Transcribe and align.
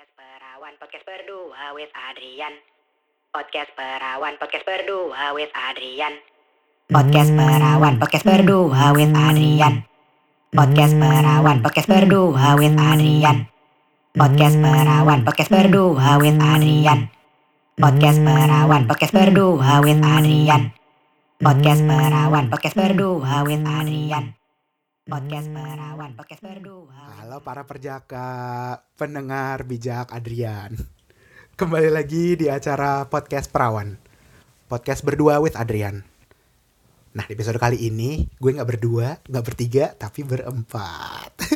Podcast 0.00 0.16
Perawan, 0.16 0.74
podcast 0.80 1.04
berdua 1.04 1.76
with 1.76 1.92
Adrian. 1.92 2.54
Podcast 3.36 3.70
Perawan, 3.76 4.32
podcast 4.40 4.64
berdua 4.64 5.36
with 5.36 5.52
Adrian. 5.52 6.14
Podcast 6.88 7.30
Perawan, 7.36 8.00
podcast 8.00 8.24
berdua 8.24 8.96
with 8.96 9.12
Adrian. 9.12 9.84
Podcast 10.56 10.96
Perawan, 10.96 11.60
podcast 11.60 11.88
berdua 11.92 12.56
with 12.56 12.80
Adrian. 12.80 13.44
Podcast 14.16 14.56
Perawan, 14.56 15.20
podcast 15.20 15.52
berdua 15.52 16.16
with 16.16 16.40
Adrian. 16.40 17.00
Podcast 17.76 18.20
Perawan, 18.24 18.82
podcast 18.88 19.12
berdua 19.12 19.84
with 19.84 20.00
Adrian. 20.00 20.62
Podcast 21.44 21.82
Perawan, 21.84 22.44
podcast 22.48 22.72
berdua 22.72 23.44
with 23.44 23.60
Adrian. 23.68 24.39
Podcast 25.10 25.50
Perawan, 25.50 26.14
podcast 26.14 26.38
berdua. 26.38 26.94
Halo 27.18 27.42
para 27.42 27.66
perjaka, 27.66 28.30
pendengar 28.94 29.66
bijak 29.66 30.06
Adrian. 30.14 30.78
Kembali 31.58 31.90
lagi 31.90 32.38
di 32.38 32.46
acara 32.46 33.10
podcast 33.10 33.50
Perawan. 33.50 33.98
Podcast 34.70 35.02
berdua 35.02 35.42
with 35.42 35.58
Adrian. 35.58 36.06
Nah 37.10 37.26
di 37.26 37.34
episode 37.34 37.58
kali 37.58 37.90
ini 37.90 38.22
gue 38.38 38.54
nggak 38.54 38.70
berdua, 38.70 39.18
nggak 39.26 39.44
bertiga, 39.50 39.90
tapi 39.98 40.22
berempat. 40.22 41.34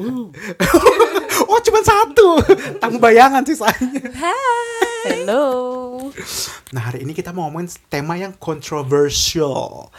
oh 1.52 1.60
cuma 1.60 1.80
satu, 1.84 2.40
tamu 2.80 2.96
bayangan 2.96 3.44
sisanya. 3.44 4.00
Hello. 5.04 5.44
Nah 6.72 6.88
hari 6.88 7.04
ini 7.04 7.12
kita 7.12 7.36
mau 7.36 7.52
ngomongin 7.52 7.68
tema 7.92 8.16
yang 8.16 8.32
controversial. 8.40 9.92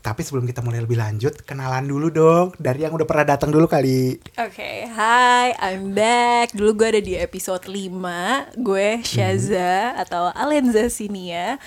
Tapi 0.00 0.24
sebelum 0.24 0.48
kita 0.48 0.64
mulai 0.64 0.80
lebih 0.80 0.96
lanjut, 0.96 1.44
kenalan 1.44 1.84
dulu 1.84 2.08
dong 2.08 2.46
dari 2.56 2.88
yang 2.88 2.96
udah 2.96 3.04
pernah 3.04 3.36
datang 3.36 3.52
dulu 3.52 3.68
kali. 3.68 4.16
Oke, 4.40 4.88
hi, 4.88 5.52
I'm 5.60 5.92
back. 5.92 6.56
Dulu 6.56 6.72
gue 6.72 6.88
ada 6.96 7.02
di 7.04 7.20
episode 7.20 7.68
5. 7.68 8.56
Gue 8.64 9.04
Shaza 9.04 10.00
atau 10.00 10.32
Alenza 10.32 10.88
Sinia. 10.88 11.60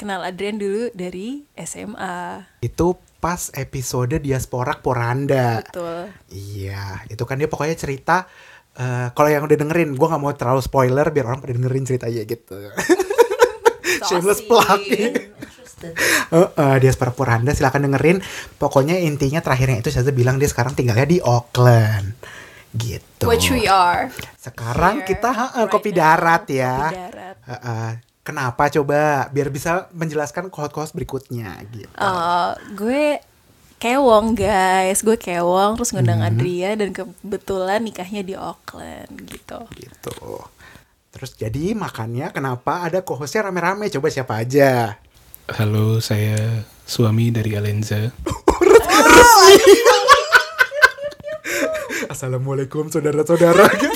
Kenal 0.00 0.24
Adrian 0.24 0.56
dulu 0.56 0.88
dari 0.96 1.44
SMA. 1.52 2.48
Itu 2.64 2.96
pas 3.20 3.52
episode 3.52 4.24
Diaspora 4.24 4.80
Poranda. 4.80 5.60
Betul. 5.60 6.08
Iya, 6.32 7.04
itu 7.12 7.28
kan 7.28 7.36
dia 7.36 7.48
pokoknya 7.48 7.76
cerita 7.76 8.24
eh, 8.72 9.12
kalau 9.12 9.28
yang 9.28 9.44
udah 9.44 9.56
dengerin, 9.56 9.92
gue 9.92 10.06
nggak 10.08 10.22
mau 10.24 10.32
terlalu 10.32 10.64
spoiler 10.64 11.12
biar 11.12 11.28
orang 11.28 11.44
pada 11.44 11.52
dengerin 11.52 11.84
ceritanya 11.84 12.22
gitu. 12.24 12.56
Shameless 14.08 14.40
plug. 14.48 14.80
Heeh, 15.80 16.74
Diaspora 16.80 17.12
Poranda 17.12 17.52
silahkan 17.52 17.82
dengerin. 17.82 18.24
Pokoknya 18.56 18.96
intinya 18.96 19.40
terakhirnya 19.40 19.80
itu 19.80 19.92
saya 19.92 20.08
bilang 20.08 20.40
dia 20.40 20.48
sekarang 20.48 20.72
tinggalnya 20.72 21.04
di 21.04 21.18
Auckland. 21.20 22.16
Gitu. 22.72 23.24
Which 23.24 23.48
we 23.48 23.64
are. 23.64 24.12
Sekarang 24.36 25.00
here 25.00 25.08
kita 25.08 25.30
heeh, 25.32 25.64
right 25.64 25.72
kopi 25.72 25.90
now. 25.92 25.98
darat 26.00 26.44
ya. 26.48 26.76
Kopi 26.88 26.96
darat. 26.96 27.36
Heeh. 27.44 27.90
Kenapa 28.20 28.66
coba? 28.68 29.30
Biar 29.30 29.48
bisa 29.48 29.86
menjelaskan 29.94 30.50
kohot-kohot 30.50 30.90
berikutnya 30.90 31.62
gitu. 31.70 31.94
Eh, 31.94 32.50
gue 32.74 33.04
kewong 33.76 34.34
guys, 34.34 35.04
gue 35.04 35.14
kewong 35.14 35.78
terus 35.78 35.94
ngundang 35.94 36.24
Hmm. 36.24 36.28
Adria 36.34 36.74
dan 36.74 36.90
kebetulan 36.90 37.80
nikahnya 37.80 38.26
di 38.26 38.34
Auckland 38.34 39.12
gitu. 39.30 39.68
gitu. 39.78 40.42
Terus 41.14 41.32
jadi 41.32 41.72
makannya 41.72 42.28
kenapa 42.28 42.82
ada 42.82 43.00
co-hostnya 43.00 43.46
rame-rame? 43.46 43.86
Coba 43.88 44.10
siapa 44.10 44.42
aja? 44.42 44.98
Halo, 45.46 46.02
saya 46.02 46.66
suami 46.82 47.30
dari 47.30 47.54
Alenza. 47.54 48.10
Assalamualaikum 52.10 52.90
saudara-saudara 52.90 53.70
gitu. 53.78 53.94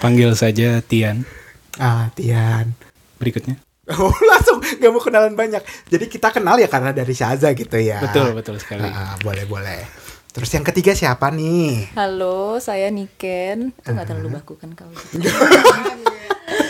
Panggil 0.00 0.32
saja 0.32 0.80
Tian. 0.80 1.28
Ah, 1.76 2.08
Tian. 2.16 2.72
Berikutnya. 3.20 3.60
Oh, 3.92 4.08
langsung 4.32 4.64
gak 4.64 4.88
mau 4.88 5.04
kenalan 5.04 5.36
banyak. 5.36 5.60
Jadi 5.92 6.08
kita 6.08 6.32
kenal 6.32 6.56
ya 6.56 6.72
karena 6.72 6.96
dari 6.96 7.12
Syaza 7.12 7.52
gitu 7.52 7.76
ya. 7.76 8.00
Betul, 8.00 8.32
betul 8.32 8.56
sekali. 8.56 8.88
Ah, 8.88 9.20
boleh, 9.20 9.44
boleh. 9.44 9.84
Terus 10.32 10.48
yang 10.48 10.64
ketiga 10.64 10.96
siapa 10.96 11.28
nih? 11.28 11.92
Halo, 11.92 12.56
saya 12.56 12.88
Niken. 12.88 13.76
Itu 13.84 13.92
nggak 13.92 14.08
terlalu 14.08 14.40
baku 14.40 14.56
kan 14.56 14.72
kau? 14.72 14.88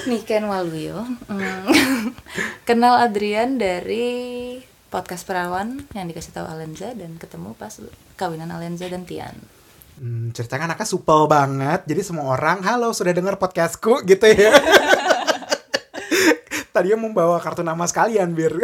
Niken 0.08 0.48
Waluyo. 0.48 1.04
Hmm. 1.28 1.68
Kenal 2.68 2.96
Adrian 2.96 3.60
dari 3.60 4.56
podcast 4.88 5.28
Perawan 5.28 5.84
yang 5.92 6.08
dikasih 6.08 6.32
tahu 6.32 6.48
Alenza 6.48 6.96
dan 6.96 7.20
ketemu 7.20 7.52
pas 7.52 7.76
kawinan 8.16 8.48
Alenza 8.48 8.88
dan 8.88 9.04
Tian. 9.04 9.36
Hmm, 10.00 10.32
ceritanya 10.32 10.72
anaknya 10.72 10.88
supel 10.88 11.28
banget. 11.28 11.84
Jadi 11.84 12.00
semua 12.00 12.32
orang, 12.32 12.64
halo 12.64 12.96
sudah 12.96 13.12
dengar 13.12 13.36
podcastku 13.36 14.00
gitu 14.10 14.24
ya. 14.32 14.56
Tadinya 16.72 17.04
membawa 17.04 17.36
kartu 17.36 17.60
nama 17.60 17.84
sekalian 17.84 18.32
biar 18.32 18.56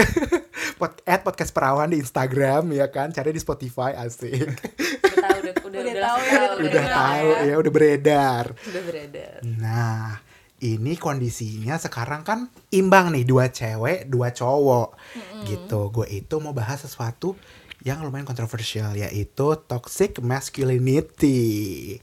Pod, 0.81 0.97
podcast 1.05 1.53
perawan 1.53 1.93
di 1.93 2.01
Instagram 2.01 2.73
ya 2.73 2.89
kan, 2.89 3.13
cari 3.13 3.37
di 3.37 3.39
Spotify 3.39 3.95
asik. 3.95 4.49
Udah 4.49 5.17
tahu, 5.23 5.37
udah, 5.45 5.53
udah, 5.55 5.71
Udah 5.71 5.83
udah, 5.85 5.95
tahu 5.95 6.19
ya, 6.25 6.41
Udah 6.57 6.83
ya. 6.83 6.91
tahu 6.91 7.29
ya, 7.47 7.55
udah 7.61 7.73
beredar. 7.73 8.45
Udah 8.59 8.83
beredar. 8.83 9.39
Nah, 9.45 10.19
ini 10.65 10.97
kondisinya 10.97 11.77
sekarang 11.77 12.25
kan 12.25 12.49
imbang 12.73 13.13
nih 13.13 13.29
dua 13.29 13.53
cewek, 13.53 14.09
dua 14.09 14.33
cowok 14.33 14.97
gitu. 15.45 15.93
Gue 15.93 16.09
itu 16.09 16.41
mau 16.41 16.57
bahas 16.57 16.81
sesuatu 16.81 17.37
yang 17.85 18.01
lumayan 18.01 18.25
kontroversial 18.25 18.97
yaitu 18.97 19.53
toxic 19.69 20.25
masculinity. 20.25 22.01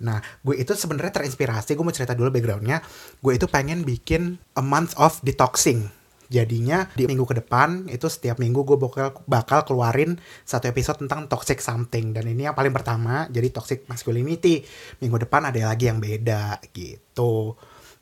Nah, 0.00 0.24
gue 0.40 0.56
itu 0.56 0.72
sebenarnya 0.72 1.20
terinspirasi. 1.20 1.76
Gue 1.76 1.84
mau 1.84 1.92
cerita 1.92 2.16
dulu 2.16 2.32
backgroundnya. 2.32 2.80
Gue 3.20 3.36
itu 3.36 3.44
pengen 3.44 3.84
bikin 3.84 4.40
a 4.56 4.64
month 4.64 4.96
of 4.96 5.20
detoxing. 5.20 5.92
Jadinya 6.30 6.86
di 6.94 7.10
minggu 7.10 7.26
ke 7.26 7.42
depan 7.42 7.90
itu 7.90 8.06
setiap 8.06 8.38
minggu 8.38 8.62
gue 8.62 8.78
bakal 8.78 9.18
bakal 9.26 9.66
keluarin 9.66 10.14
satu 10.46 10.70
episode 10.70 11.02
tentang 11.02 11.26
toxic 11.26 11.58
something 11.58 12.14
dan 12.14 12.22
ini 12.30 12.46
yang 12.46 12.54
paling 12.54 12.70
pertama 12.70 13.26
jadi 13.28 13.50
toxic 13.50 13.84
masculinity. 13.90 14.62
Minggu 15.02 15.26
depan 15.26 15.50
ada 15.50 15.58
lagi 15.58 15.90
yang 15.90 15.98
beda 15.98 16.62
gitu. 16.70 17.58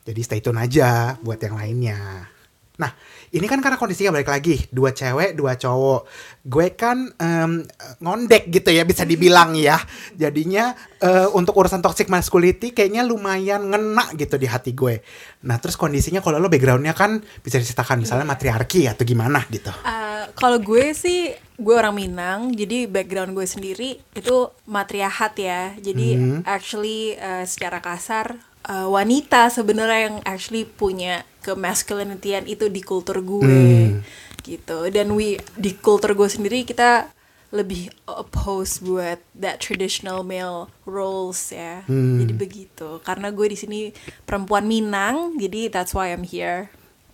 Jadi 0.08 0.20
stay 0.24 0.40
tune 0.40 0.56
aja 0.56 1.20
buat 1.20 1.36
yang 1.36 1.60
lainnya. 1.60 2.32
Nah, 2.78 2.94
ini 3.34 3.50
kan 3.50 3.58
karena 3.58 3.74
kondisinya 3.74 4.14
balik 4.14 4.30
lagi 4.30 4.62
dua 4.70 4.94
cewek, 4.94 5.34
dua 5.34 5.58
cowok. 5.58 6.06
Gue 6.46 6.78
kan 6.78 7.10
em, 7.18 7.66
ngondek 7.98 8.46
gitu 8.54 8.70
ya 8.70 8.86
bisa 8.86 9.02
dibilang 9.02 9.58
ya. 9.58 9.82
Jadinya 10.14 10.72
eh, 11.02 11.26
untuk 11.34 11.58
urusan 11.58 11.82
toxic 11.82 12.06
masculinity 12.06 12.70
kayaknya 12.70 13.02
lumayan 13.02 13.66
ngena 13.66 14.14
gitu 14.14 14.38
di 14.38 14.46
hati 14.46 14.78
gue. 14.78 15.02
Nah, 15.42 15.58
terus 15.58 15.74
kondisinya 15.74 16.22
kalau 16.22 16.38
lo 16.38 16.46
backgroundnya 16.46 16.94
kan 16.94 17.18
bisa 17.42 17.58
diceritakan 17.58 17.98
misalnya 17.98 18.24
matriarki 18.24 18.86
atau 18.86 19.02
gimana 19.02 19.42
gitu. 19.50 19.74
Uh, 19.82 20.30
kalau 20.38 20.62
gue 20.62 20.94
sih 20.94 21.34
gue 21.58 21.74
orang 21.74 21.98
Minang 21.98 22.54
jadi 22.54 22.86
background 22.86 23.34
gue 23.34 23.42
sendiri 23.42 23.98
itu 24.14 24.36
matriarhat 24.70 25.34
ya 25.34 25.74
jadi 25.82 26.14
Hmm. 26.14 26.40
actually 26.46 27.18
uh, 27.18 27.42
secara 27.42 27.82
kasar 27.82 28.38
uh, 28.68 28.86
wanita 28.86 29.48
sebenarnya 29.48 30.00
yang 30.06 30.16
actually 30.22 30.62
punya 30.62 31.24
kemasculinityan 31.42 32.44
itu 32.46 32.68
di 32.68 32.80
kultur 32.80 33.20
gue 33.20 33.42
Hmm. 33.42 34.04
gitu 34.44 34.88
dan 34.88 35.12
we 35.12 35.36
di 35.56 35.74
kultur 35.74 36.12
gue 36.12 36.28
sendiri 36.28 36.62
kita 36.62 37.10
lebih 37.48 37.88
oppose 38.04 38.76
buat 38.78 39.16
that 39.32 39.56
traditional 39.56 40.20
male 40.20 40.68
roles 40.84 41.48
ya 41.48 41.84
Hmm. 41.88 42.20
jadi 42.20 42.32
begitu 42.36 43.00
karena 43.00 43.32
gue 43.32 43.48
di 43.48 43.56
sini 43.56 43.80
perempuan 44.22 44.68
Minang 44.68 45.36
jadi 45.36 45.72
that's 45.72 45.96
why 45.96 46.12
I'm 46.12 46.24
here 46.24 46.68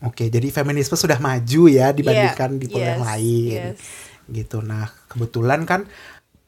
Oke, 0.04 0.28
jadi 0.28 0.52
feminisme 0.52 1.00
sudah 1.00 1.16
maju 1.16 1.64
ya 1.64 1.88
dibandingkan 1.88 2.50
Yeah, 2.52 2.60
di 2.60 2.66
pulau 2.68 2.84
yang 2.84 3.00
yes, 3.00 3.08
lain. 3.08 3.60
yes. 3.72 3.80
Gitu. 4.28 4.60
Nah, 4.60 4.92
kebetulan 5.08 5.64
kan 5.64 5.88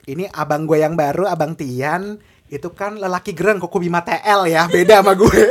ini 0.05 0.29
abang 0.29 0.69
gue 0.69 0.77
yang 0.77 0.93
baru, 0.93 1.25
Abang 1.25 1.57
Tian, 1.57 2.21
itu 2.47 2.71
kan 2.71 2.95
lelaki 2.95 3.35
gereng 3.35 3.59
kuku 3.59 3.83
Bima 3.83 4.07
TL 4.07 4.47
ya, 4.47 4.71
beda 4.71 5.03
sama 5.03 5.19
gue. 5.19 5.37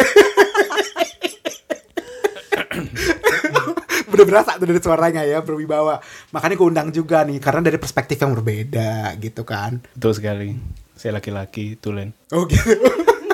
Udah 4.16 4.24
berasa 4.24 4.56
tuh 4.56 4.64
dari 4.64 4.80
suaranya 4.80 5.28
ya, 5.28 5.44
berwibawa. 5.44 6.00
Makanya 6.32 6.56
gue 6.56 6.68
undang 6.72 6.88
juga 6.96 7.28
nih, 7.28 7.36
karena 7.44 7.68
dari 7.68 7.76
perspektif 7.76 8.16
yang 8.16 8.32
berbeda 8.32 9.12
gitu 9.20 9.44
kan. 9.44 9.84
Betul 9.92 10.16
sekali. 10.16 10.56
Saya 10.96 11.20
laki-laki, 11.20 11.76
tulen. 11.76 12.16
Oh 12.32 12.48
gitu. 12.48 12.80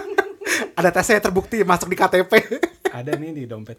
Ada 0.80 0.90
tesnya 0.90 1.22
terbukti 1.22 1.62
masuk 1.62 1.94
di 1.94 1.98
KTP. 2.00 2.34
Ada 2.90 3.14
nih 3.14 3.30
di 3.38 3.46
dompet. 3.46 3.78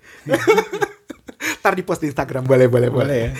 Ntar 1.63 1.75
di 1.75 1.83
post 1.83 2.03
di 2.03 2.07
Instagram, 2.11 2.47
boleh, 2.47 2.71
boleh, 2.71 2.91
boleh. 2.91 3.03
Boleh 3.03 3.19
ya. 3.27 3.31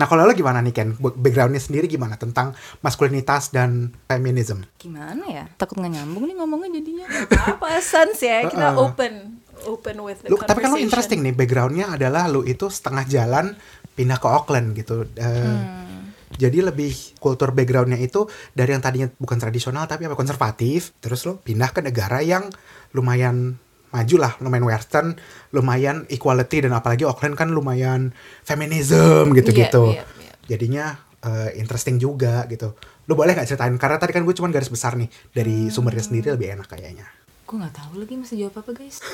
Nah 0.00 0.08
kalau 0.08 0.24
lo 0.24 0.32
gimana 0.32 0.64
nih 0.64 0.72
Ken? 0.72 0.96
Backgroundnya 0.96 1.60
sendiri 1.60 1.84
gimana 1.84 2.16
tentang 2.16 2.56
maskulinitas 2.80 3.52
dan 3.52 3.92
feminism? 4.08 4.64
Gimana 4.80 5.28
ya? 5.28 5.44
Takut 5.60 5.76
nggak 5.76 5.92
nyambung 6.00 6.24
nih 6.24 6.36
ngomongnya 6.40 6.80
jadinya. 6.80 7.04
apa 7.28 7.76
sans 7.84 8.16
ya 8.24 8.48
kita 8.48 8.72
Uh-uh. 8.72 8.88
open 8.88 9.44
open 9.68 9.96
with 10.00 10.24
the 10.24 10.32
Lu, 10.32 10.40
tapi 10.40 10.64
kan 10.64 10.72
lo 10.72 10.80
interesting 10.80 11.20
nih 11.20 11.36
backgroundnya 11.36 11.92
adalah 11.92 12.32
lo 12.32 12.40
itu 12.48 12.72
setengah 12.72 13.04
jalan 13.04 13.52
pindah 13.92 14.16
ke 14.16 14.28
Auckland 14.32 14.72
gitu. 14.72 15.04
Eh, 15.20 15.28
Hmm. 15.36 15.90
Jadi 16.30 16.62
lebih 16.62 16.94
kultur 17.18 17.50
backgroundnya 17.50 17.98
itu 17.98 18.24
dari 18.54 18.72
yang 18.72 18.80
tadinya 18.80 19.10
bukan 19.18 19.36
tradisional 19.36 19.84
tapi 19.84 20.06
apa 20.06 20.14
konservatif, 20.14 20.94
terus 21.02 21.26
lo 21.26 21.42
pindah 21.42 21.74
ke 21.74 21.82
negara 21.82 22.22
yang 22.22 22.46
lumayan 22.94 23.58
maju 23.90 24.16
lah, 24.18 24.32
lumayan 24.38 24.66
western, 24.66 25.08
lumayan 25.50 26.06
equality 26.06 26.66
dan 26.66 26.72
apalagi 26.72 27.02
Auckland 27.06 27.34
kan 27.34 27.50
lumayan 27.50 28.14
feminism 28.42 29.34
gitu-gitu. 29.34 29.94
Iya, 29.94 30.02
iya, 30.02 30.26
iya. 30.26 30.32
Jadinya 30.46 30.84
eh, 31.22 31.58
interesting 31.58 31.98
juga 31.98 32.46
gitu. 32.46 32.74
Lo 33.06 33.18
boleh 33.18 33.34
nggak 33.34 33.50
ceritain? 33.50 33.74
Karena 33.76 33.98
tadi 33.98 34.14
kan 34.14 34.22
gue 34.22 34.34
cuman 34.34 34.54
garis 34.54 34.70
besar 34.70 34.94
nih 34.94 35.10
dari 35.34 35.68
sumbernya 35.68 36.02
sendiri 36.06 36.34
lebih 36.34 36.54
enak 36.58 36.70
kayaknya. 36.70 37.06
Gue 37.44 37.58
nggak 37.58 37.74
tahu 37.74 37.98
lagi 37.98 38.14
masih 38.14 38.46
jawab 38.46 38.62
apa 38.62 38.70
guys. 38.78 38.98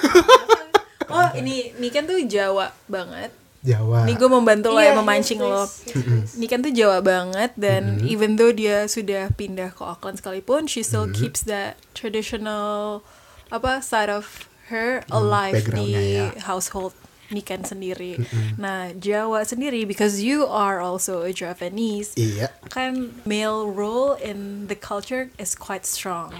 Oh 1.06 1.28
ini 1.38 1.70
Niken 1.78 2.02
tuh 2.02 2.18
Jawa 2.26 2.74
banget. 2.90 3.30
Jawa. 3.62 4.06
Ini 4.06 4.14
gue 4.14 4.30
membantu 4.30 4.74
lo 4.74 4.78
Iya, 4.78 4.90
ya 4.90 4.92
yes, 4.94 4.98
memancing 4.98 5.40
lo. 5.42 5.62
please, 5.66 5.74
yes, 5.86 6.02
please. 6.02 6.32
Niken 6.38 6.60
tuh 6.62 6.72
Jawa 6.74 6.98
banget 7.02 7.50
dan 7.58 7.98
even 8.06 8.34
though 8.38 8.54
dia 8.54 8.86
sudah 8.86 9.30
pindah 9.34 9.74
ke 9.74 9.82
Auckland 9.82 10.18
sekalipun, 10.18 10.70
she 10.70 10.86
still 10.86 11.10
keeps 11.10 11.42
that 11.46 11.78
traditional 11.94 13.02
apa 13.50 13.78
side 13.82 14.10
of 14.10 14.50
her 14.68 15.02
alive 15.10 15.54
backgroundnya 15.62 16.00
di 16.02 16.14
ya. 16.18 16.26
household 16.44 16.92
Niken 17.26 17.66
sendiri. 17.66 18.22
Nah 18.54 18.94
Jawa 18.94 19.42
sendiri 19.42 19.82
because 19.82 20.22
you 20.22 20.46
are 20.46 20.78
also 20.78 21.26
a 21.26 21.34
Javanese, 21.34 22.14
Iya. 22.14 22.54
kan 22.70 23.18
male 23.26 23.66
role 23.66 24.14
in 24.14 24.70
the 24.70 24.78
culture 24.78 25.34
is 25.34 25.58
quite 25.58 25.82
strong. 25.82 26.30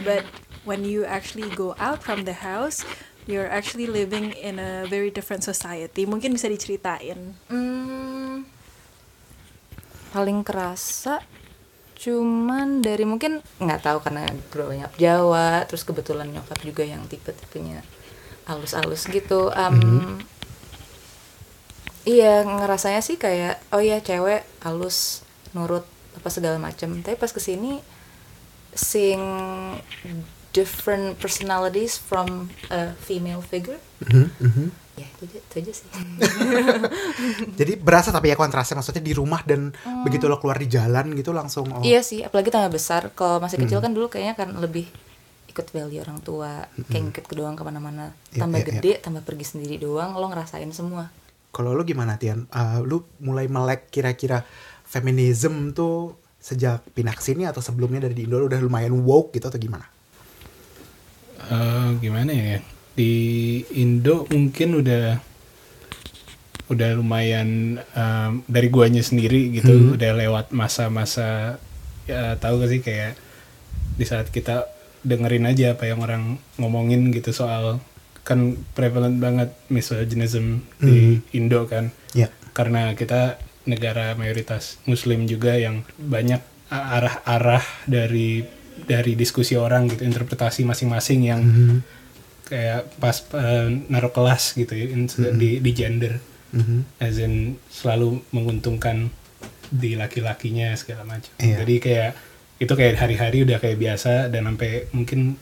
But 0.00 0.24
when 0.64 0.88
you 0.88 1.04
actually 1.04 1.52
go 1.52 1.76
out 1.76 2.00
from 2.00 2.24
the 2.24 2.40
house, 2.40 2.88
you're 3.28 3.52
actually 3.52 3.84
living 3.84 4.32
in 4.32 4.56
a 4.56 4.88
very 4.88 5.12
different 5.12 5.44
society. 5.44 6.08
Mungkin 6.08 6.32
bisa 6.32 6.48
diceritain. 6.48 7.36
Hmm, 7.52 8.48
paling 10.16 10.40
kerasa 10.40 11.20
cuman 12.00 12.80
dari 12.80 13.04
mungkin 13.04 13.44
nggak 13.60 13.84
tahu 13.84 13.98
karena 14.00 14.24
growing 14.48 14.80
up 14.80 14.96
Jawa 14.96 15.68
terus 15.68 15.84
kebetulan 15.84 16.32
nyokap 16.32 16.56
juga 16.64 16.80
yang 16.80 17.04
tipe-tipenya 17.04 17.84
alus-alus 18.48 19.04
gitu 19.06 19.52
Em, 19.52 20.16
iya 22.08 22.40
ngerasanya 22.40 23.04
sih 23.04 23.20
kayak 23.20 23.60
oh 23.76 23.84
ya 23.84 24.00
cewek 24.00 24.48
alus 24.64 25.20
nurut 25.52 25.84
apa 26.16 26.28
segala 26.32 26.56
macam 26.56 26.96
tapi 27.04 27.20
pas 27.20 27.30
ke 27.30 27.38
sini 27.38 27.84
seeing 28.72 29.20
different 30.52 31.18
personalities 31.22 31.94
from 31.98 32.50
a 32.70 32.94
female 32.98 33.42
figure. 33.42 33.78
Mhm, 34.02 34.30
mhm. 34.40 34.66
Ya 34.98 35.06
itu 35.06 35.22
aja, 35.26 35.38
itu 35.38 35.54
aja 35.62 35.72
sih 35.72 35.86
Jadi 37.60 37.72
berasa 37.76 38.10
tapi 38.10 38.32
ya 38.32 38.36
kontrasnya 38.36 38.80
maksudnya 38.80 39.04
di 39.04 39.14
rumah 39.14 39.40
dan 39.44 39.70
begitu 40.02 40.26
lo 40.26 40.40
keluar 40.40 40.56
di 40.58 40.68
jalan 40.68 41.12
gitu 41.14 41.30
langsung 41.30 41.68
oh. 41.70 41.82
Iya 41.84 42.00
sih, 42.00 42.24
apalagi 42.24 42.48
tambah 42.52 42.72
besar. 42.72 43.12
Kalau 43.12 43.38
masih 43.40 43.60
kecil 43.60 43.78
kan 43.80 43.92
dulu 43.92 44.08
kayaknya 44.08 44.34
kan 44.36 44.48
lebih 44.56 44.88
ikut 45.50 45.66
value 45.74 46.00
orang 46.00 46.18
tua, 46.22 46.64
kayak 46.88 47.02
ngikut 47.10 47.24
ke 47.26 47.34
doang 47.34 47.58
ke 47.58 47.62
mana-mana. 47.66 48.14
Iya, 48.30 48.46
Tambah 48.46 48.58
iya, 48.62 48.66
iya. 48.66 48.72
gede, 48.78 48.92
tambah 49.02 49.22
pergi 49.26 49.44
sendiri 49.44 49.76
doang, 49.82 50.14
lo 50.14 50.26
ngerasain 50.30 50.70
semua. 50.70 51.10
Kalau 51.50 51.74
lo 51.74 51.82
gimana 51.82 52.14
Tian? 52.16 52.46
Eh, 52.46 52.78
lu 52.86 53.02
mulai 53.18 53.50
melek 53.50 53.90
kira-kira 53.90 54.46
feminism 54.86 55.74
tuh 55.74 56.14
sejak 56.40 56.86
pindah 56.94 57.12
ke 57.12 57.22
sini 57.22 57.44
atau 57.44 57.60
sebelumnya 57.60 58.06
dari 58.08 58.14
di 58.16 58.24
Indo 58.24 58.40
lo 58.40 58.46
udah 58.48 58.62
lumayan 58.62 58.94
woke 59.02 59.34
gitu 59.36 59.50
atau 59.50 59.58
gimana? 59.60 59.84
Eh, 61.50 61.88
gimana 61.98 62.30
ya 62.30 62.62
di 62.94 63.12
Indo 63.78 64.26
mungkin 64.30 64.82
udah 64.82 65.20
udah 66.70 66.90
lumayan 66.94 67.82
em, 67.82 68.32
dari 68.46 68.70
guanya 68.70 69.02
sendiri 69.02 69.50
gitu 69.58 69.98
udah 69.98 70.10
lewat 70.14 70.46
masa-masa 70.54 71.58
ya 72.06 72.38
tahu 72.38 72.62
gak 72.62 72.70
sih 72.70 72.80
kayak 72.82 73.18
di 73.98 74.04
saat 74.06 74.30
kita 74.30 74.70
dengerin 75.02 75.50
aja 75.50 75.74
apa 75.74 75.90
yang 75.90 75.98
orang 76.04 76.38
ngomongin 76.60 77.10
gitu 77.10 77.34
soal 77.34 77.82
kan 78.22 78.54
prevalent 78.76 79.18
banget 79.18 79.50
misogynism 79.72 80.62
di 80.78 81.18
Indo 81.34 81.64
kan. 81.66 81.90
Ya. 82.14 82.28
karena 82.50 82.92
kita 82.98 83.38
negara 83.70 84.18
mayoritas 84.18 84.82
muslim 84.82 85.30
juga 85.30 85.54
yang 85.54 85.86
banyak 85.94 86.42
arah-arah 86.70 87.62
dari 87.86 88.42
dari 88.86 89.14
diskusi 89.14 89.54
orang 89.54 89.86
gitu 89.90 90.02
interpretasi 90.06 90.66
masing-masing 90.66 91.20
yang 91.22 91.40
kayak 92.50 92.98
pas 92.98 93.14
eh, 93.32 93.66
naruh 93.86 94.10
kelas 94.10 94.52
gitu 94.52 94.72
ya 94.72 94.86
in- 94.88 95.06
di 95.36 95.58
di 95.58 95.70
gender 95.70 96.18
Mhm. 96.50 96.98
as 96.98 97.16
in 97.16 97.34
selalu 97.70 98.26
menguntungkan 98.28 99.06
di 99.70 99.94
laki-lakinya 99.94 100.74
segala 100.74 101.06
macam 101.06 101.30
Iya. 101.38 101.62
jadi 101.62 101.74
kayak 101.78 102.10
itu 102.58 102.72
kayak 102.74 102.98
hari-hari 102.98 103.38
udah 103.40 103.56
kayak 103.56 103.78
biasa 103.78 104.26
dan 104.26 104.44
sampai 104.44 104.90
mungkin 104.90 105.38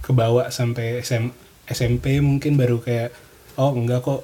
kebawa 0.00 0.48
sampai 0.48 0.98
SM, 0.98 1.28
SMP 1.66 2.18
mungkin 2.20 2.54
baru 2.54 2.78
kayak 2.78 3.10
oh 3.56 3.74
enggak 3.74 4.00
kok 4.00 4.22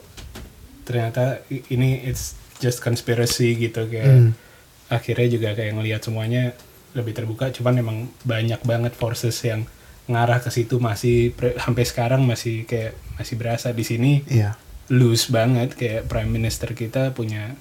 ternyata 0.82 1.42
ini 1.50 2.00
it's 2.00 2.32
just 2.56 2.80
conspiracy 2.80 3.52
gitu 3.54 3.84
kayak 3.86 4.06
Hmm. 4.08 4.32
akhirnya 4.88 5.28
juga 5.28 5.48
kayak 5.52 5.74
ngelihat 5.74 6.00
semuanya 6.00 6.54
lebih 6.94 7.12
terbuka 7.12 7.50
cuman 7.50 7.74
emang 7.76 7.98
banyak 8.22 8.62
banget 8.62 8.94
forces 8.94 9.36
yang 9.42 9.66
ngarah 10.06 10.38
ke 10.38 10.48
situ 10.48 10.78
masih 10.78 11.30
pre- 11.30 11.54
sampai 11.56 11.82
sekarang 11.82 12.22
masih 12.22 12.62
kayak 12.62 12.94
masih 13.14 13.34
berasa 13.34 13.70
di 13.70 13.82
sini 13.82 14.12
Iya. 14.24 14.54
loose 14.88 15.28
banget 15.28 15.74
kayak 15.74 16.06
prime 16.06 16.30
minister 16.30 16.70
kita 16.70 17.10
punya 17.10 17.58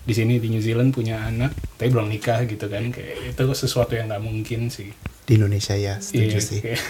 di 0.00 0.12
sini 0.12 0.36
di 0.36 0.48
New 0.48 0.60
Zealand 0.60 0.90
punya 0.90 1.18
anak 1.20 1.50
tapi 1.74 1.88
belum 1.88 2.06
nikah 2.06 2.44
gitu 2.44 2.68
kan 2.68 2.88
kayak 2.88 3.32
itu 3.32 3.42
sesuatu 3.54 3.92
yang 3.92 4.06
nggak 4.06 4.20
mungkin 4.20 4.68
sih 4.68 4.92
Di 5.24 5.34
Indonesia 5.34 5.72
ya, 5.72 5.96
setuju 5.98 6.36
Iya, 6.36 6.40
sih. 6.40 6.60
kayak- 6.60 6.84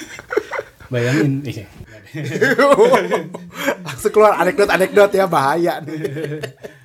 bayangin 0.90 1.44
iya 1.44 1.66
Langsung 3.80 4.10
keluar 4.10 4.34
anekdot-anekdot 4.36 5.12
ya 5.12 5.26
bahaya 5.26 5.78
nih. 5.78 6.00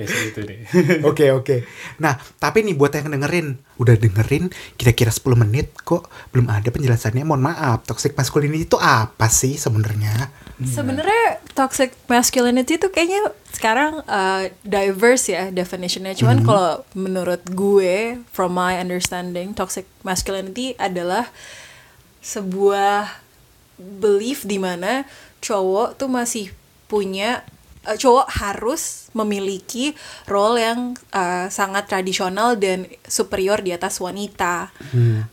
ya 0.00 0.08
segitu 0.08 0.40
deh 0.48 0.58
Oke 1.10 1.28
oke. 1.32 1.66
Nah 2.00 2.16
tapi 2.40 2.64
nih 2.64 2.76
buat 2.76 2.92
yang 2.94 3.12
dengerin, 3.12 3.60
udah 3.76 3.94
dengerin 3.96 4.48
kira-kira 4.76 5.12
10 5.12 5.36
menit 5.36 5.76
kok 5.84 6.08
belum 6.32 6.48
ada 6.48 6.68
penjelasannya. 6.72 7.26
Mohon 7.26 7.52
maaf, 7.52 7.84
toxic 7.84 8.16
masculinity 8.16 8.64
itu 8.64 8.78
apa 8.80 9.28
sih 9.28 9.56
sebenarnya? 9.58 10.30
Sebenarnya 10.60 11.40
toxic 11.56 11.96
masculinity 12.06 12.76
itu 12.76 12.88
kayaknya 12.92 13.32
sekarang 13.50 14.04
uh, 14.06 14.48
diverse 14.64 15.32
ya 15.32 15.48
definitionnya. 15.48 16.16
Cuman 16.16 16.44
kalau 16.44 16.84
menurut 16.92 17.42
gue, 17.50 18.20
from 18.30 18.56
my 18.56 18.76
understanding, 18.78 19.56
toxic 19.56 19.88
masculinity 20.04 20.76
adalah 20.76 21.28
sebuah 22.20 23.20
belief 23.80 24.44
di 24.44 24.60
mana 24.60 25.08
cowok 25.40 25.96
tuh 25.96 26.12
masih 26.12 26.52
punya 26.84 27.40
uh, 27.86 27.96
cowok 27.96 28.28
harus 28.40 29.08
memiliki 29.12 29.96
role 30.26 30.60
yang 30.60 30.80
uh, 31.12 31.48
sangat 31.48 31.88
tradisional 31.88 32.54
dan 32.56 32.84
superior 33.06 33.60
di 33.60 33.72
atas 33.72 33.98
wanita. 33.98 34.70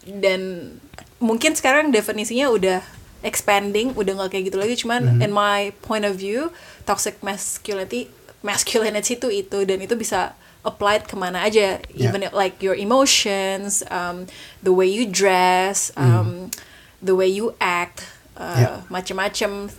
Dan 0.04 0.74
mungkin 1.18 1.58
sekarang 1.58 1.89
definisinya 1.89 2.48
udah 2.50 2.80
expanding 3.25 3.92
udah 3.98 4.13
nggak 4.13 4.30
kayak 4.34 4.46
gitu 4.54 4.58
lagi. 4.58 4.75
Cuman 4.77 5.20
in 5.20 5.34
my 5.34 5.74
point 5.84 6.06
of 6.06 6.16
view 6.16 6.54
toxic 6.86 7.20
masculinity 7.25 8.08
masculinity 8.46 9.18
itu 9.18 9.27
itu. 9.30 9.66
Dan 9.66 9.82
itu 9.82 9.98
bisa 9.98 10.38
applied 10.63 11.08
ke 11.08 11.16
mana 11.16 11.48
aja. 11.48 11.80
Yeah. 11.96 12.12
even 12.12 12.27
like 12.36 12.60
your 12.60 12.75
emotions 12.75 13.82
um, 13.88 14.27
the 14.62 14.72
way 14.75 14.88
you 14.88 15.08
dress 15.08 15.96
um, 15.96 16.51
the 17.00 17.16
way 17.16 17.27
you 17.27 17.56
act 17.58 18.04
uh, 18.36 18.58
Yeah. 18.58 18.77
macem-macem 18.92 19.72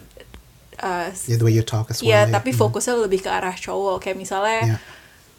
uh, 0.80 1.08
Ya 1.26 1.37
the 1.37 1.44
way 1.44 1.54
you 1.54 1.62
talk 1.62 1.90
as 1.90 2.00
well. 2.00 2.11
Ya. 2.11 2.26
tapi 2.26 2.50
fokusnya 2.50 2.94
lebih 2.99 3.23
ke 3.23 3.30
arah 3.30 3.54
cowok. 3.54 4.02
Kayak 4.02 4.18
misalnya 4.18 4.61
Iya. 4.64 4.76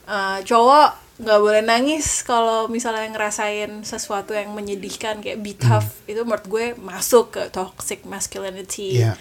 uh, 0.05 0.39
cowok 0.43 0.89
nggak 1.19 1.39
boleh 1.43 1.59
nangis 1.59 2.23
kalau 2.23 2.71
misalnya 2.71 3.03
ngerasain 3.11 3.83
sesuatu 3.83 4.31
yang 4.31 4.55
menyedihkan 4.55 5.19
kayak 5.19 5.43
be 5.43 5.51
tough 5.51 5.99
itu 6.07 6.23
menurut 6.23 6.47
gue 6.47 6.65
masuk 6.79 7.35
ke 7.35 7.43
toxic 7.51 8.07
masculinity. 8.07 9.03
Iya. 9.03 9.19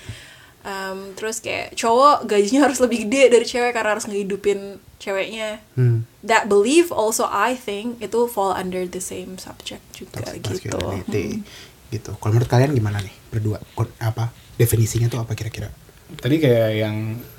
Um, 0.62 1.14
terus 1.14 1.42
kayak 1.42 1.75
cowok 1.75 2.26
gajinya 2.28 2.70
harus 2.70 2.78
lebih 2.78 3.06
gede 3.08 3.34
dari 3.34 3.46
cewek 3.46 3.75
karena 3.75 3.98
harus 3.98 4.06
ngehidupin 4.06 4.78
ceweknya. 4.98 5.58
Hmm. 5.75 6.06
That 6.22 6.46
belief 6.46 6.90
also 6.90 7.26
I 7.26 7.54
think 7.54 7.98
itu 7.98 8.26
fall 8.30 8.54
under 8.54 8.87
the 8.87 9.02
same 9.02 9.38
subject 9.38 9.82
juga 9.94 10.22
Toxic 10.22 10.42
gitu. 10.42 10.78
masculinity. 10.78 11.42
Gitu. 11.88 12.10
Kalau 12.14 12.30
menurut 12.30 12.50
kalian 12.50 12.75
gimana 12.75 13.02
nih 13.02 13.14
berdua? 13.32 13.58
Apa 13.98 14.30
definisinya 14.54 15.08
tuh 15.08 15.22
apa 15.22 15.32
kira-kira? 15.34 15.70
Tadi 16.14 16.36
kayak 16.38 16.70
yang 16.74 16.96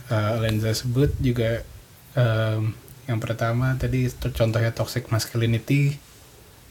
uh, 0.07 0.37
Lenza 0.37 0.69
sebut 0.71 1.09
juga 1.17 1.65
um, 2.13 2.69
yang 3.05 3.17
pertama 3.17 3.73
tadi 3.73 4.05
contohnya 4.29 4.69
toxic 4.69 5.09
masculinity 5.09 5.97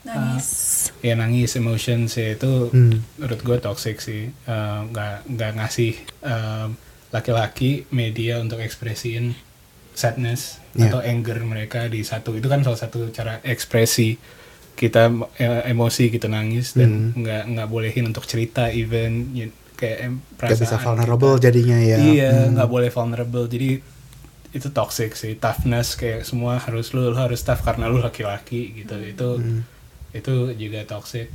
Nangis. 0.01 0.49
ya 1.01 1.15
nangis 1.15 1.53
emotions 1.55 2.15
ya 2.15 2.33
itu 2.33 2.71
Hmm. 2.71 3.03
menurut 3.19 3.41
gue 3.43 3.59
toxic 3.59 3.99
sih 3.99 4.31
Uh, 4.45 4.87
nggak 4.89 5.27
nggak 5.29 5.53
ngasih 5.57 5.93
um, 6.23 6.79
laki-laki 7.11 7.83
media 7.91 8.39
untuk 8.39 8.59
ekspresiin 8.59 9.35
sadness 9.93 10.63
Iya. 10.73 10.89
atau 10.89 11.01
anger 11.03 11.43
mereka 11.43 11.91
di 11.91 12.07
satu 12.07 12.39
itu 12.39 12.47
kan 12.47 12.63
salah 12.63 12.79
satu 12.79 13.11
cara 13.11 13.43
ekspresi 13.43 14.15
kita 14.73 15.11
eh, 15.35 15.67
emosi 15.67 16.07
gitu 16.07 16.31
nangis 16.31 16.73
dan 16.73 17.11
Hmm. 17.11 17.19
nggak 17.19 17.43
nggak 17.51 17.69
bolehin 17.69 18.07
untuk 18.07 18.23
cerita 18.23 18.71
even 18.71 19.35
you- 19.35 19.51
kayak 19.79 19.99
em, 20.03 20.15
Gak 20.35 20.51
bisa 20.53 20.75
perasaan 20.75 20.83
vulnerable 20.85 21.33
kita. 21.33 21.45
jadinya 21.47 21.79
ya. 21.79 21.97
iya 21.97 22.33
Hmm. 22.35 22.53
nggak 22.53 22.69
boleh 22.69 22.91
vulnerable 22.91 23.47
jadi 23.47 23.79
itu 24.49 24.69
toxic 24.71 25.13
sih 25.13 25.37
toughness 25.37 25.95
kayak 25.95 26.25
semua 26.25 26.59
harus 26.59 26.91
lu, 26.91 27.07
lu 27.07 27.17
harus 27.17 27.39
tough 27.39 27.63
karena 27.63 27.87
lu 27.87 27.99
laki-laki 27.99 28.75
gitu 28.75 28.97
itu 28.99 29.29
Hmm. 29.37 29.61
itu 30.11 30.35
juga 30.53 30.83
toxic 30.85 31.31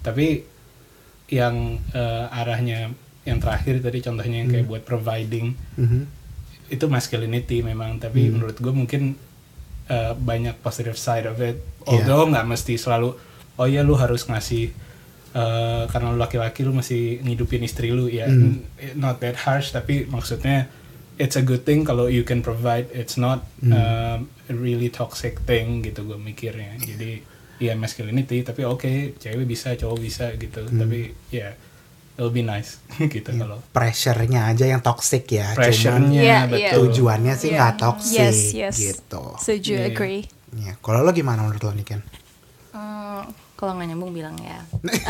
tapi 0.00 0.46
yang 1.28 1.76
eh, 1.90 2.26
arahnya 2.32 2.92
yang 3.22 3.38
terakhir 3.38 3.82
tadi 3.82 3.98
contohnya 3.98 4.40
yang 4.40 4.48
kayak 4.48 4.66
buat 4.66 4.82
providing 4.82 5.52
Mhm. 5.74 6.00
itu 6.68 6.84
masculinity 6.86 7.60
memang 7.60 7.96
tapi 7.96 8.24
Hmm. 8.24 8.38
menurut 8.38 8.56
gue 8.56 8.72
mungkin 8.72 9.02
uh, 9.88 10.12
banyak 10.14 10.52
positive 10.58 10.94
side 10.94 11.24
of 11.24 11.36
it 11.38 11.56
Iya. 11.82 12.04
although 12.04 12.28
nggak 12.28 12.44
mesti 12.46 12.76
selalu 12.76 13.16
oh 13.54 13.64
ya 13.66 13.80
lu 13.80 13.96
harus 13.96 14.22
ngasih 14.22 14.68
uh, 15.38 15.86
karena 15.86 16.10
lu 16.10 16.18
laki-laki 16.18 16.66
lu 16.66 16.74
mesti 16.74 17.22
ngidupin 17.22 17.62
istri 17.62 17.94
lu 17.94 18.10
ya 18.10 18.26
Hmm. 18.26 18.66
not 18.98 19.22
that 19.22 19.38
harsh 19.38 19.70
tapi 19.70 20.04
maksudnya 20.04 20.66
it's 21.16 21.34
a 21.34 21.42
good 21.42 21.62
thing 21.62 21.82
kalau 21.82 22.10
you 22.10 22.22
can 22.22 22.42
provide 22.42 22.90
it's 22.90 23.14
not 23.14 23.46
Hmm. 23.62 23.70
um, 23.72 24.18
a 24.46 24.54
really 24.54 24.90
toxic 24.90 25.38
thing 25.46 25.80
gitu 25.80 26.02
gue 26.02 26.18
mikirnya 26.18 26.74
jadi 26.76 27.22
ya 27.58 27.74
masculinity 27.74 28.42
tapi 28.42 28.62
oke 28.62 28.86
cewek 29.16 29.44
bisa 29.44 29.74
cowok 29.74 29.98
bisa 29.98 30.34
gitu 30.34 30.62
Hmm. 30.62 30.78
tapi 30.78 31.10
ya 31.30 31.54
it'll 32.14 32.30
be 32.30 32.42
nice 32.42 32.82
gitu 33.14 33.30
Iya. 33.30 33.38
kalau 33.38 33.58
Pressure-nya 33.70 34.50
aja 34.50 34.66
yang 34.66 34.82
toxic 34.82 35.22
ya. 35.28 35.54
Cuman 35.54 35.58
pressure-nya 35.58 36.18
iya. 36.20 36.38
betul 36.46 36.90
tujuannya 36.90 37.34
sih 37.34 37.54
nggak 37.54 37.74
toxic 37.78 38.18
Yes, 38.18 38.38
yes. 38.52 38.74
gitu. 38.74 39.38
Setuju, 39.38 39.72
Iya. 39.74 39.86
agree. 39.90 40.22
Ya, 40.58 40.74
kalau 40.80 41.02
lo 41.02 41.10
gimana 41.12 41.46
menurut 41.46 41.62
lo 41.62 41.70
nih 41.70 41.86
Ken? 41.86 42.02
Hmm, 42.74 43.22
kalau 43.58 43.74
nggak 43.74 43.90
nyambung 43.90 44.14
bilang 44.14 44.38
ya. 44.38 44.62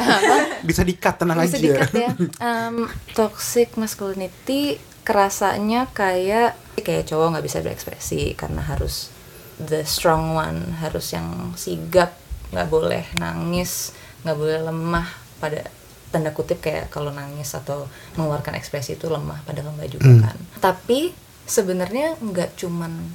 Bisa 0.69 0.81
dikat 0.83 1.21
tenang 1.21 1.37
bisa 1.39 1.55
aja. 1.55 1.63
dikat 1.63 1.91
ya. 1.93 2.11
Em, 2.49 2.89
toxic 3.13 3.77
masculinity 3.77 4.81
kerasanya 5.05 5.85
kayak 5.89 6.57
kayak 6.77 7.05
cowok 7.05 7.37
nggak 7.37 7.45
bisa 7.45 7.61
berekspresi 7.61 8.33
karena 8.33 8.61
harus 8.61 9.13
the 9.59 9.85
strong 9.85 10.33
one 10.33 10.77
harus 10.79 11.13
yang 11.13 11.29
sigap 11.55 12.17
nggak 12.49 12.69
boleh 12.69 13.05
nangis 13.17 13.93
nggak 14.25 14.37
boleh 14.37 14.59
lemah. 14.65 15.09
Pada 15.39 15.69
tanda 16.09 16.33
kutip 16.33 16.59
kayak 16.59 16.89
kalau 16.89 17.13
nangis 17.13 17.53
atau 17.53 17.85
mengeluarkan 18.17 18.57
ekspresi 18.57 18.97
itu 18.97 19.07
lemah 19.07 19.45
padahal 19.45 19.77
nggak 19.77 19.93
juga 19.93 20.09
Hmm. 20.09 20.23
kan. 20.25 20.37
Tapi 20.59 21.13
sebenarnya 21.45 22.17
nggak 22.17 22.57
cuman 22.57 23.13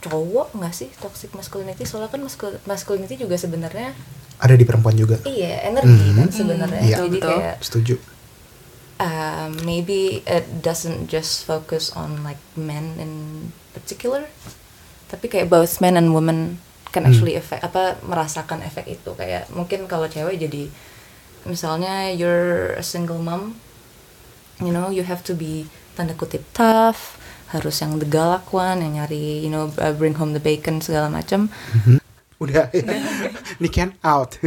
cowok 0.00 0.52
nggak 0.52 0.72
sih 0.72 0.88
toxic 0.98 1.32
masculinity? 1.32 1.84
Soalnya 1.84 2.08
kan 2.08 2.20
masculinity 2.64 3.16
juga 3.16 3.36
sebenarnya 3.36 3.92
Ada 4.36 4.54
di 4.54 4.64
perempuan 4.64 4.94
juga. 4.94 5.18
iya 5.24 5.62
energi 5.64 5.88
Hmm. 6.06 6.18
kan 6.18 6.28
sebenarnya 6.28 6.80
Iya. 6.80 6.96
jadi 7.00 7.08
Betul. 7.14 7.30
kayak 7.30 7.56
Setuju. 7.60 7.94
uh, 8.96 9.46
maybe 9.60 10.00
it 10.24 10.44
doesn't 10.60 11.06
just 11.06 11.42
focus 11.42 11.90
on 11.92 12.22
like 12.22 12.38
men 12.54 12.94
in 12.96 13.12
particular 13.70 14.26
tapi 15.06 15.26
kayak 15.26 15.46
both 15.46 15.78
men 15.78 15.94
and 15.94 16.10
women 16.10 16.58
can 16.88 17.02
Hmm. 17.02 17.10
actually 17.10 17.34
affect 17.34 17.62
apa 17.62 17.98
merasakan 18.00 18.62
efek 18.62 18.86
itu 18.88 19.10
kayak 19.12 19.50
mungkin 19.50 19.86
kalau 19.86 20.06
cewek 20.06 20.38
jadi 20.38 20.70
misalnya 21.44 22.08
you're 22.08 22.72
a 22.72 22.82
single 22.82 23.18
mom 23.18 23.58
you 24.58 24.70
know 24.70 24.88
you 24.88 25.02
have 25.02 25.20
to 25.20 25.32
be 25.32 25.66
tanda 25.92 26.12
kutip 26.12 26.42
tough 26.52 27.18
harus 27.46 27.78
yang 27.78 27.98
the 27.98 28.06
galak 28.06 28.46
one 28.48 28.78
yang 28.78 28.94
nyari 28.96 29.38
you 29.38 29.48
know 29.48 29.70
uh, 29.76 29.92
bring 29.92 30.14
home 30.14 30.32
the 30.32 30.40
bacon 30.40 30.78
segala 30.78 31.06
macam 31.08 31.50
Udah. 32.42 32.70
Ya. 32.74 32.82
Nih 33.62 33.70
Ken 33.70 33.94
out. 34.02 34.38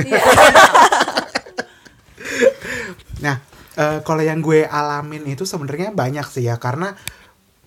nah, 3.23 3.39
eh, 3.79 3.99
kalau 4.03 4.23
yang 4.23 4.43
gue 4.43 4.67
alamin 4.67 5.23
itu 5.31 5.47
sebenarnya 5.47 5.95
banyak 5.95 6.27
sih 6.27 6.47
ya 6.47 6.59
karena 6.59 6.95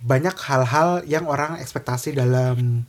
banyak 0.00 0.32
hal-hal 0.32 1.04
yang 1.04 1.28
orang 1.28 1.60
ekspektasi 1.60 2.16
dalam 2.16 2.84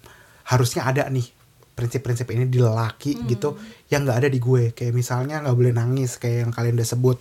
harusnya 0.48 0.88
ada 0.88 1.08
nih. 1.08 1.28
Prinsip-prinsip 1.72 2.28
ini 2.36 2.52
di 2.52 2.60
lelaki 2.60 3.16
gitu 3.26 3.56
yang 3.88 4.04
nggak 4.04 4.28
ada 4.28 4.30
di 4.30 4.38
gue. 4.38 4.76
Kayak 4.76 4.94
misalnya 4.94 5.42
nggak 5.42 5.56
boleh 5.56 5.74
nangis 5.74 6.20
kayak 6.20 6.48
yang 6.48 6.52
kalian 6.52 6.76
udah 6.78 6.90
sebut. 6.90 7.18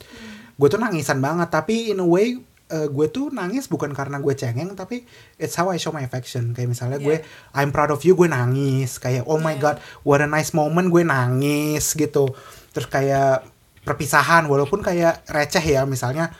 Gue 0.58 0.68
tuh 0.68 0.76
nangisan 0.76 1.22
banget 1.22 1.48
tapi 1.48 1.94
in 1.94 2.02
a 2.02 2.04
way 2.04 2.36
eh, 2.70 2.88
gue 2.88 3.06
tuh 3.10 3.34
nangis 3.34 3.66
bukan 3.66 3.90
karena 3.90 4.22
gue 4.22 4.34
cengeng 4.38 4.72
tapi 4.78 5.02
it's 5.36 5.58
how 5.58 5.68
I 5.68 5.76
show 5.76 5.90
my 5.90 6.06
affection. 6.06 6.54
Kayak 6.54 6.70
misalnya 6.72 6.98
gue 7.02 7.20
I'm 7.52 7.74
proud 7.74 7.90
of 7.90 8.00
you 8.06 8.14
gue 8.14 8.30
nangis. 8.30 9.02
Kayak 9.02 9.26
oh 9.26 9.42
my 9.42 9.58
god 9.58 9.82
what 10.06 10.22
a 10.22 10.28
nice 10.30 10.54
moment 10.54 10.88
gue 10.88 11.02
nangis 11.02 11.92
gitu. 11.98 12.30
Terus 12.70 12.86
kayak 12.86 13.44
perpisahan 13.82 14.46
walaupun 14.46 14.84
kayak 14.84 15.26
receh 15.26 15.64
ya 15.64 15.82
misalnya 15.88 16.30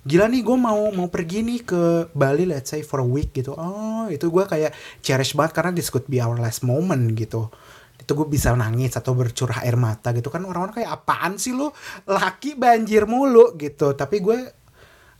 gila 0.00 0.32
nih 0.32 0.40
gue 0.40 0.56
mau 0.56 0.88
mau 0.96 1.12
pergi 1.12 1.44
nih 1.44 1.60
ke 1.60 1.82
Bali 2.16 2.48
let's 2.48 2.72
say 2.72 2.80
for 2.80 3.02
a 3.02 3.06
week 3.06 3.36
gitu. 3.36 3.52
Oh 3.52 4.08
itu 4.08 4.30
gue 4.32 4.44
kayak 4.48 4.72
cherish 5.04 5.36
banget 5.36 5.52
karena 5.58 5.70
this 5.76 5.92
could 5.92 6.06
be 6.08 6.22
our 6.22 6.38
last 6.38 6.64
moment 6.64 7.12
gitu. 7.18 7.52
Itu 8.00 8.16
gue 8.16 8.26
bisa 8.32 8.56
nangis 8.56 8.96
atau 8.96 9.12
bercurah 9.12 9.60
air 9.60 9.76
mata 9.76 10.16
gitu. 10.16 10.32
Kan 10.32 10.48
orang-orang 10.48 10.80
kayak 10.80 10.90
apaan 11.02 11.36
sih 11.36 11.52
lu? 11.52 11.68
Laki 12.08 12.56
banjir 12.56 13.04
mulu 13.04 13.58
gitu. 13.60 13.92
Tapi 13.92 14.24
gue 14.24 14.59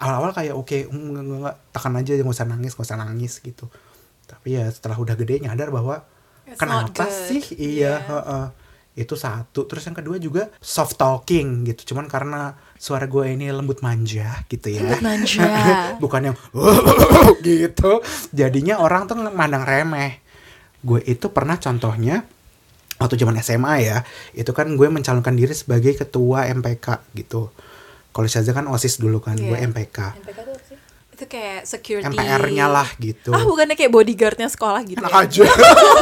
awal-awal 0.01 0.33
kayak 0.33 0.57
oke 0.57 0.89
mm, 0.89 0.97
nggak 1.13 1.23
nggak, 1.23 1.39
nggak, 1.45 1.57
tekan 1.77 1.95
aja 2.01 2.13
nggak 2.17 2.35
usah 2.35 2.49
nangis 2.49 2.73
nggak 2.73 2.89
usah 2.89 2.99
nangis 2.99 3.33
gitu. 3.45 3.69
Tapi 4.25 4.57
ya 4.57 4.65
setelah 4.73 4.97
udah 4.97 5.15
gede 5.15 5.45
nyadar 5.45 5.69
bahwa 5.69 6.01
It's 6.49 6.57
kenapa 6.57 7.05
sih? 7.07 7.45
Iya 7.55 8.01
Yeah. 8.01 8.01
heeh. 8.09 8.47
itu 8.91 9.15
satu. 9.15 9.65
Terus 9.71 9.87
yang 9.87 9.97
kedua 9.97 10.17
juga 10.19 10.51
soft 10.59 10.99
talking 10.99 11.63
gitu. 11.65 11.95
Cuman 11.95 12.11
karena 12.11 12.59
suara 12.75 13.07
gue 13.07 13.33
ini 13.33 13.49
lembut 13.49 13.81
manja 13.87 14.43
gitu 14.51 14.67
ya. 14.67 14.83
Lembut 14.83 15.01
manja. 15.01 15.47
bukan 16.03 16.33
yang 16.33 16.37
gitu. 17.47 18.03
Jadinya 18.35 18.83
orang 18.83 19.07
tuh 19.07 19.17
mandang 19.31 19.63
remeh. 19.63 20.19
Gue 20.83 21.01
itu 21.07 21.31
pernah 21.31 21.57
contohnya 21.57 22.27
waktu 23.01 23.17
zaman 23.17 23.41
SMA 23.41 23.75
ya 23.81 23.99
itu 24.37 24.53
kan 24.53 24.69
gue 24.77 24.89
mencalonkan 24.93 25.33
diri 25.33 25.57
sebagai 25.57 25.97
ketua 25.97 26.53
MPK 26.53 27.17
gitu 27.17 27.49
kalau 28.11 28.27
Syaza 28.27 28.51
kan 28.51 28.67
osis 28.67 28.97
dulu 28.97 29.19
kan 29.19 29.35
gue 29.35 29.49
Iya. 29.51 29.67
MPK 29.67 29.99
Itu 31.13 31.25
kayak 31.27 31.63
security. 31.65 32.09
MPR-nya 32.09 32.67
lah 32.67 32.89
gitu 32.97 33.29
Ah, 33.29 33.43
bukannya 33.43 33.75
kayak 33.75 33.91
bodyguardnya 33.91 34.49
sekolah 34.49 34.81
gitu 34.83 34.99
enak 34.99 35.11
ya? 35.11 35.21
aja 35.21 35.43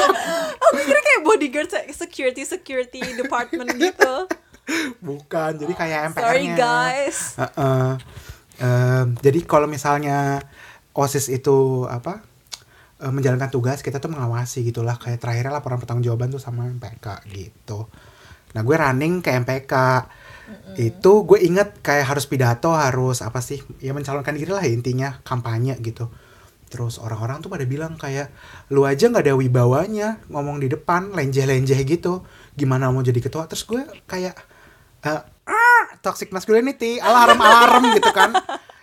Aku 0.64 0.78
kira 0.78 1.00
kayak 1.00 1.22
bodyguard 1.22 1.68
se- 1.68 1.90
security 1.92 2.42
security 2.42 3.00
department 3.14 3.72
gitu. 3.82 4.14
bukan 4.98 5.56
jadi 5.56 5.72
kayak 5.72 6.00
MPR-nya 6.08 6.22
Sorry 6.22 6.46
guys. 6.52 7.18
Heeh. 7.36 7.90
Em, 8.58 9.06
jadi 9.16 9.38
kalau 9.42 9.64
misalnya 9.64 10.44
osis 10.92 11.26
itu 11.28 11.56
apa 11.84 12.20
eh, 12.98 13.08
menjalankan 13.08 13.48
tugas 13.48 13.80
kita 13.80 13.96
tuh 13.96 14.08
mengawasi 14.08 14.60
gitulah 14.62 14.94
kayak 14.94 15.18
terakhirnya 15.18 15.50
laporan 15.52 15.78
pertanggungjawaban 15.78 16.28
tuh 16.28 16.38
sama 16.38 16.68
MPK 16.68 17.06
gitu. 17.28 17.88
Nah 18.50 18.60
gue 18.60 18.76
running 18.76 19.18
ke 19.18 19.30
MPK 19.32 19.72
itu 20.78 21.12
gue 21.26 21.38
inget 21.42 21.80
kayak 21.82 22.14
harus 22.14 22.24
pidato 22.24 22.72
harus 22.72 23.20
apa 23.24 23.42
sih 23.42 23.60
ya 23.82 23.92
mencalonkan 23.92 24.36
diri 24.36 24.52
lah 24.52 24.64
intinya 24.64 25.20
kampanye 25.22 25.76
gitu. 25.80 26.08
Terus 26.68 27.00
orang-orang 27.00 27.40
tuh 27.40 27.48
pada 27.48 27.64
bilang 27.64 27.96
kayak 27.96 28.28
lu 28.72 28.84
aja 28.84 29.08
nggak 29.08 29.24
ada 29.24 29.34
wibawanya 29.36 30.20
ngomong 30.28 30.60
di 30.60 30.68
depan 30.68 31.12
lenjeh-lenjeh 31.16 31.80
gitu. 31.88 32.22
Gimana 32.52 32.92
mau 32.92 33.00
jadi 33.00 33.18
ketua? 33.18 33.48
Terus 33.48 33.64
gue 33.64 33.82
kayak 34.04 34.36
eh, 35.04 35.22
ah 35.48 35.84
toxic 36.04 36.28
masculinity 36.30 37.00
alarm 37.00 37.40
alarm 37.40 37.82
gitu 37.96 38.10
kan 38.12 38.36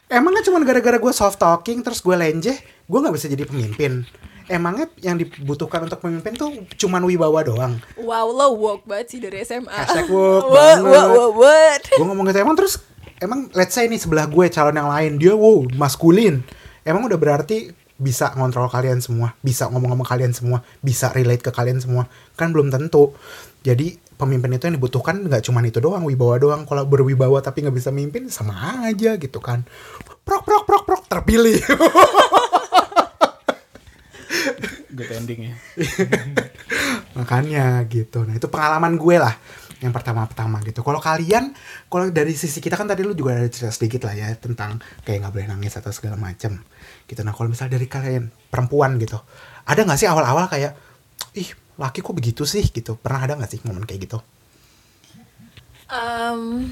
emangnya 0.10 0.41
cuma 0.45 0.62
gara-gara 0.65 0.98
gue 0.98 1.13
soft 1.13 1.38
talking 1.38 1.86
terus 1.86 2.01
gue 2.01 2.15
lenjeh 2.15 2.57
gue 2.62 3.00
nggak 3.00 3.15
bisa 3.15 3.27
jadi 3.29 3.45
pemimpin 3.45 4.05
emangnya 4.48 4.86
yang 5.02 5.18
dibutuhkan 5.18 5.86
untuk 5.86 6.00
pemimpin 6.02 6.34
tuh 6.38 6.52
cuman 6.78 7.02
wibawa 7.06 7.42
doang? 7.42 7.74
Wow, 7.98 8.30
lo 8.30 8.54
woke 8.58 8.86
banget 8.86 9.08
sih 9.16 9.20
dari 9.22 9.42
SMA. 9.42 9.70
Hashtag 9.70 10.10
woke 10.16 10.50
what, 10.50 10.82
banget. 10.82 10.84
what, 10.86 11.08
what, 11.10 11.32
what? 11.42 11.82
gue 11.86 12.06
ngomong 12.06 12.25
gitu 12.30 12.40
emang 12.42 12.56
terus 12.58 12.82
emang 13.22 13.50
let's 13.58 13.74
say 13.74 13.90
nih 13.90 13.98
sebelah 13.98 14.30
gue 14.30 14.46
calon 14.54 14.75
yang 14.75 14.90
lain 14.90 15.12
dia 15.18 15.34
wow 15.34 15.66
maskulin. 15.74 16.46
Emang 16.86 17.02
udah 17.10 17.18
berarti 17.18 17.74
bisa 17.96 18.36
ngontrol 18.36 18.68
kalian 18.68 19.00
semua 19.00 19.40
bisa 19.40 19.72
ngomong-ngomong 19.72 20.04
kalian 20.04 20.36
semua 20.36 20.60
bisa 20.84 21.10
relate 21.16 21.42
ke 21.42 21.52
kalian 21.52 21.82
semua. 21.82 22.06
Kan 22.38 22.54
belum 22.54 22.70
tentu. 22.70 23.18
Jadi 23.66 23.98
pemimpin 24.16 24.54
itu 24.56 24.70
yang 24.70 24.78
dibutuhkan 24.78 25.25
nggak 25.25 25.44
cuma 25.44 25.66
itu 25.66 25.82
doang 25.82 26.06
wibawa 26.06 26.38
doang. 26.38 26.62
Kalau 26.70 26.86
berwibawa 26.86 27.42
tapi 27.42 27.66
nggak 27.66 27.75
bisa 27.75 27.90
mimpin 27.90 28.30
sama 28.30 28.86
aja 28.86 29.18
gitu 29.18 29.42
kan. 29.42 29.66
Prok 30.22 30.46
prok 30.46 30.64
prok 30.70 30.84
prok 30.86 31.04
terpilih 31.10 31.58
good 34.98 35.12
ending 35.12 35.51
ya 35.51 35.56
makanya 37.18 37.84
gitu 37.88 38.27
nah 38.27 38.36
itu 38.36 38.48
pengalaman 38.51 39.00
gue 39.00 39.18
lah 39.20 39.36
yang 39.84 39.92
pertama-pertama 39.92 40.63
gitu. 40.63 40.82
Kalau 40.82 40.98
kalian, 41.04 41.51
kalau 41.92 42.08
dari 42.10 42.32
sisi 42.32 42.63
kita 42.63 42.80
kan 42.80 42.88
tadi 42.88 43.04
lu 43.04 43.12
juga 43.12 43.36
ada 43.36 43.50
cerita 43.51 43.70
sedikit 43.70 44.08
lah 44.08 44.15
ya 44.15 44.27
tentang 44.34 44.80
kayak 45.04 45.25
nggak 45.25 45.34
boleh 45.36 45.48
nangis 45.51 45.75
atau 45.75 45.92
segala 45.92 46.15
macem 46.15 46.63
gitu. 47.06 47.22
Nah 47.22 47.36
kalau 47.36 47.51
misalnya 47.51 47.75
dari 47.75 47.86
kalian 47.86 48.32
perempuan 48.50 48.96
gitu, 48.98 49.20
ada 49.68 49.82
nggak 49.84 50.00
sih 50.00 50.08
awal-awal 50.08 50.48
kayak, 50.48 50.74
ih 51.36 51.50
laki 51.75 52.00
kok 52.00 52.15
begitu 52.15 52.48
sih 52.48 52.63
gitu? 52.72 52.96
Pernah 52.96 53.27
ada 53.27 53.34
nggak 53.36 53.51
sih 53.51 53.60
momen 53.68 53.84
kayak 53.84 54.10
gitu? 54.10 54.20
Um, 55.86 56.72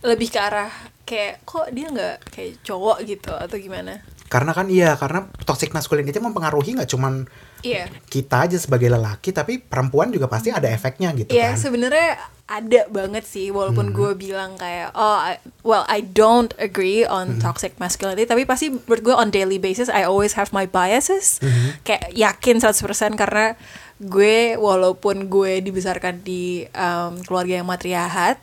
lebih 0.00 0.32
ke 0.32 0.40
arah 0.40 0.72
kayak 1.04 1.44
kok 1.44 1.68
dia 1.74 1.92
nggak 1.92 2.16
kayak 2.32 2.62
cowok 2.64 3.04
gitu 3.04 3.32
atau 3.34 3.56
gimana? 3.58 4.00
Karena 4.24 4.50
kan 4.50 4.66
iya, 4.66 4.94
karena 4.94 5.24
toxic 5.42 5.70
masculinity 5.70 6.16
mempengaruhi 6.16 6.74
nggak 6.74 6.88
cuman 6.88 7.28
Iya. 7.60 7.88
kita 8.04 8.44
aja 8.44 8.56
sebagai 8.56 8.88
lelaki, 8.88 9.30
tapi 9.30 9.56
perempuan 9.56 10.08
juga 10.08 10.26
pasti 10.26 10.48
ada 10.48 10.66
efeknya 10.66 11.12
gitu 11.12 11.32
Iya 11.32 11.52
kan. 11.52 11.56
sebenarnya 11.58 12.10
ada 12.44 12.84
banget 12.88 13.24
sih 13.24 13.48
walaupun 13.48 13.88
gue 13.90 14.12
bilang 14.14 14.52
kayak 14.54 14.92
oh 14.92 15.16
I- 15.16 15.40
well 15.60 15.80
I 15.86 16.04
don't 16.04 16.52
agree 16.58 17.00
on 17.02 17.40
toxic 17.40 17.72
masculinity 17.78 18.28
tapi 18.28 18.44
pasti 18.44 18.68
menurut 18.68 19.00
gue 19.02 19.14
on 19.14 19.32
daily 19.32 19.56
basis 19.56 19.88
I 19.88 20.04
always 20.04 20.36
have 20.36 20.52
my 20.52 20.68
biases 20.68 21.40
kayak 21.80 22.12
yakin 22.12 22.60
100% 22.60 22.84
karena 23.14 23.56
gue 23.96 24.58
walaupun 24.58 25.24
gue 25.24 25.62
dibesarkan 25.62 26.20
di 26.20 26.68
um, 26.68 27.16
keluarga 27.22 27.56
yang 27.56 27.66
matriarhat 27.66 28.36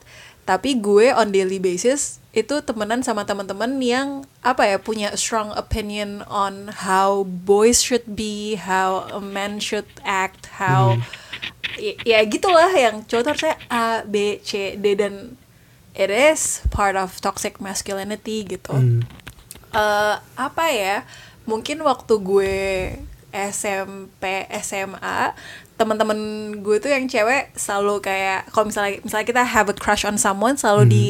tapi 0.52 0.76
gue 0.76 1.16
on 1.16 1.32
daily 1.32 1.64
basis 1.64 2.20
itu 2.36 2.60
temenan 2.60 3.00
sama 3.08 3.24
teman-teman 3.24 3.80
yang 3.80 4.28
apa 4.44 4.68
ya 4.68 4.76
punya 4.76 5.16
strong 5.16 5.56
opinion 5.56 6.28
on 6.28 6.68
how 6.84 7.24
boys 7.24 7.80
should 7.80 8.04
be, 8.20 8.60
how 8.60 9.08
a 9.16 9.24
man 9.24 9.64
should 9.64 9.88
act, 10.04 10.52
how 10.60 11.00
ya, 11.80 11.96
ya 12.04 12.20
gitulah 12.28 12.68
yang 12.76 13.08
tuh 13.08 13.24
harusnya 13.24 13.56
A, 13.72 14.04
B, 14.04 14.44
C, 14.44 14.76
D 14.76 14.92
dan 14.92 15.40
it 15.96 16.12
is 16.12 16.60
part 16.68 17.00
of 17.00 17.16
toxic 17.24 17.64
masculinity 17.64 18.44
gitu. 18.44 18.76
Hmm. 18.76 19.08
Eh, 19.72 20.16
apa 20.36 20.66
ya? 20.68 21.08
Mungkin 21.48 21.80
waktu 21.80 22.20
gue 22.20 22.60
SMP, 23.32 24.52
SMA, 24.60 25.32
teman-teman 25.82 26.20
gue 26.62 26.78
tuh 26.78 26.94
yang 26.94 27.10
cewek 27.10 27.58
selalu 27.58 28.06
kayak 28.06 28.46
kalau 28.54 28.70
misalnya 28.70 29.02
misalnya 29.02 29.26
kita 29.26 29.42
have 29.42 29.66
a 29.66 29.76
crush 29.76 30.06
on 30.06 30.22
someone 30.22 30.54
selalu 30.54 30.84
di 30.86 31.06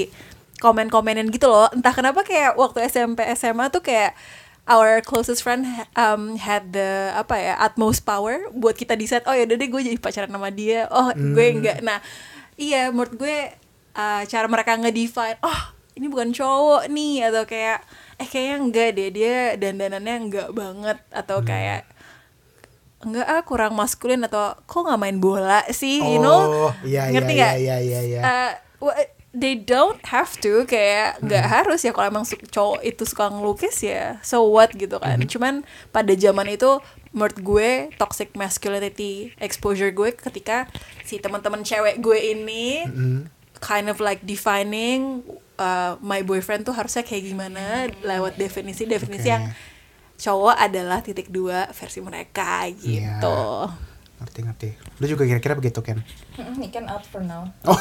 komen-komenin 0.64 1.28
gitu 1.28 1.52
loh. 1.52 1.68
Entah 1.76 1.92
kenapa 1.92 2.24
kayak 2.24 2.56
waktu 2.56 2.88
SMP, 2.88 3.28
SMA 3.36 3.68
tuh 3.68 3.84
kayak 3.84 4.16
our 4.70 5.04
closest 5.04 5.44
friend 5.44 5.68
um, 6.00 6.40
had 6.40 6.72
the 6.72 7.12
apa 7.12 7.36
ya 7.36 7.54
utmost 7.60 8.08
power 8.08 8.48
buat 8.56 8.78
kita 8.80 8.96
decide 8.96 9.28
oh 9.28 9.36
yaudah 9.36 9.60
deh 9.60 9.68
gue 9.68 9.82
jadi 9.92 10.00
pacaran 10.00 10.32
sama 10.32 10.48
dia. 10.54 10.88
Oh 10.88 11.12
gue 11.12 11.46
enggak 11.52 11.84
nah 11.84 12.00
iya 12.56 12.88
menurut 12.94 13.18
gue 13.20 13.38
uh, 13.98 14.22
cara 14.24 14.48
mereka 14.48 14.78
ngedefine 14.80 15.36
oh 15.44 15.62
ini 15.98 16.08
bukan 16.08 16.32
cowok 16.32 16.88
nih 16.88 17.28
atau 17.28 17.44
kayak 17.44 17.84
eh 18.22 18.28
kayaknya 18.30 18.56
enggak 18.62 18.90
deh 18.96 19.10
dia 19.12 19.36
dandanannya 19.58 20.16
enggak 20.30 20.50
banget 20.54 20.98
atau 21.10 21.42
kayak 21.42 21.84
enggak 23.06 23.28
ah 23.28 23.42
kurang 23.42 23.74
maskulin 23.74 24.22
atau 24.26 24.54
kok 24.66 24.82
nggak 24.86 25.02
main 25.02 25.18
bola 25.18 25.66
sih 25.70 26.00
you 26.00 26.20
know? 26.20 26.70
Oh, 26.70 26.72
iya, 26.86 27.10
ngerti 27.10 27.34
iya, 27.34 27.40
nggak? 27.42 27.56
iya, 27.58 27.76
iya, 27.82 28.00
iya. 28.06 28.22
Uh, 28.22 28.52
wa- 28.90 29.10
they 29.32 29.56
don't 29.56 30.04
have 30.12 30.36
to 30.44 30.68
kayak 30.68 31.16
nggak 31.24 31.46
harus 31.48 31.88
ya 31.88 31.96
kalau 31.96 32.12
emang 32.12 32.28
cowok 32.28 32.84
itu 32.84 33.04
suka 33.08 33.32
ngelukis 33.32 33.80
ya 33.80 34.20
so 34.20 34.44
what 34.44 34.76
gitu 34.76 35.00
kan. 35.00 35.24
Cuman 35.24 35.64
pada 35.96 36.12
zaman 36.14 36.52
itu 36.52 36.84
menurut 37.12 37.38
gue 37.40 37.72
toxic 37.96 38.36
masculinity 38.36 39.32
exposure 39.40 39.92
gue 39.92 40.16
ketika 40.16 40.68
si 41.04 41.20
teman-teman 41.20 41.64
cewek 41.64 42.00
gue 42.00 42.16
ini 42.16 42.88
kind 43.60 43.88
of 43.88 44.00
like 44.00 44.24
defining 44.24 45.24
uh, 45.60 45.96
my 46.02 46.24
boyfriend 46.24 46.66
tuh 46.66 46.74
harusnya 46.74 47.04
kayak 47.04 47.30
gimana 47.30 47.88
lewat 48.02 48.36
definisi 48.36 48.88
definisi 48.88 49.28
Oke. 49.28 49.34
yang 49.38 49.44
cowok 50.22 50.54
adalah 50.54 51.02
titik 51.02 51.34
dua 51.34 51.66
versi 51.74 51.98
mereka 51.98 52.70
gitu 52.70 53.42
Ngerti 54.22 54.40
ngerti. 54.46 54.70
Lu 55.02 55.10
juga 55.10 55.26
kira-kira 55.26 55.58
begitu 55.58 55.82
kan? 55.82 55.98
Ini 56.38 56.70
kan 56.70 56.86
out 56.94 57.02
for 57.10 57.26
now. 57.26 57.50
Oh. 57.66 57.74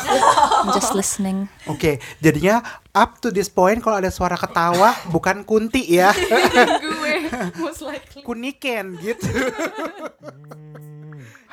I'm 0.64 0.72
just 0.80 0.96
listening. 0.96 1.52
Oke, 1.68 2.00
jadinya 2.24 2.64
up 2.96 3.20
to 3.20 3.28
this 3.28 3.52
point 3.52 3.84
kalau 3.84 4.00
ada 4.00 4.08
suara 4.08 4.40
ketawa 4.40 4.96
bukan 5.14 5.44
kunti 5.44 5.84
ya. 5.84 6.16
gue 6.80 7.28
most 7.60 7.84
likely 7.84 8.24
Kuniken 8.24 8.96
gitu. 9.04 9.28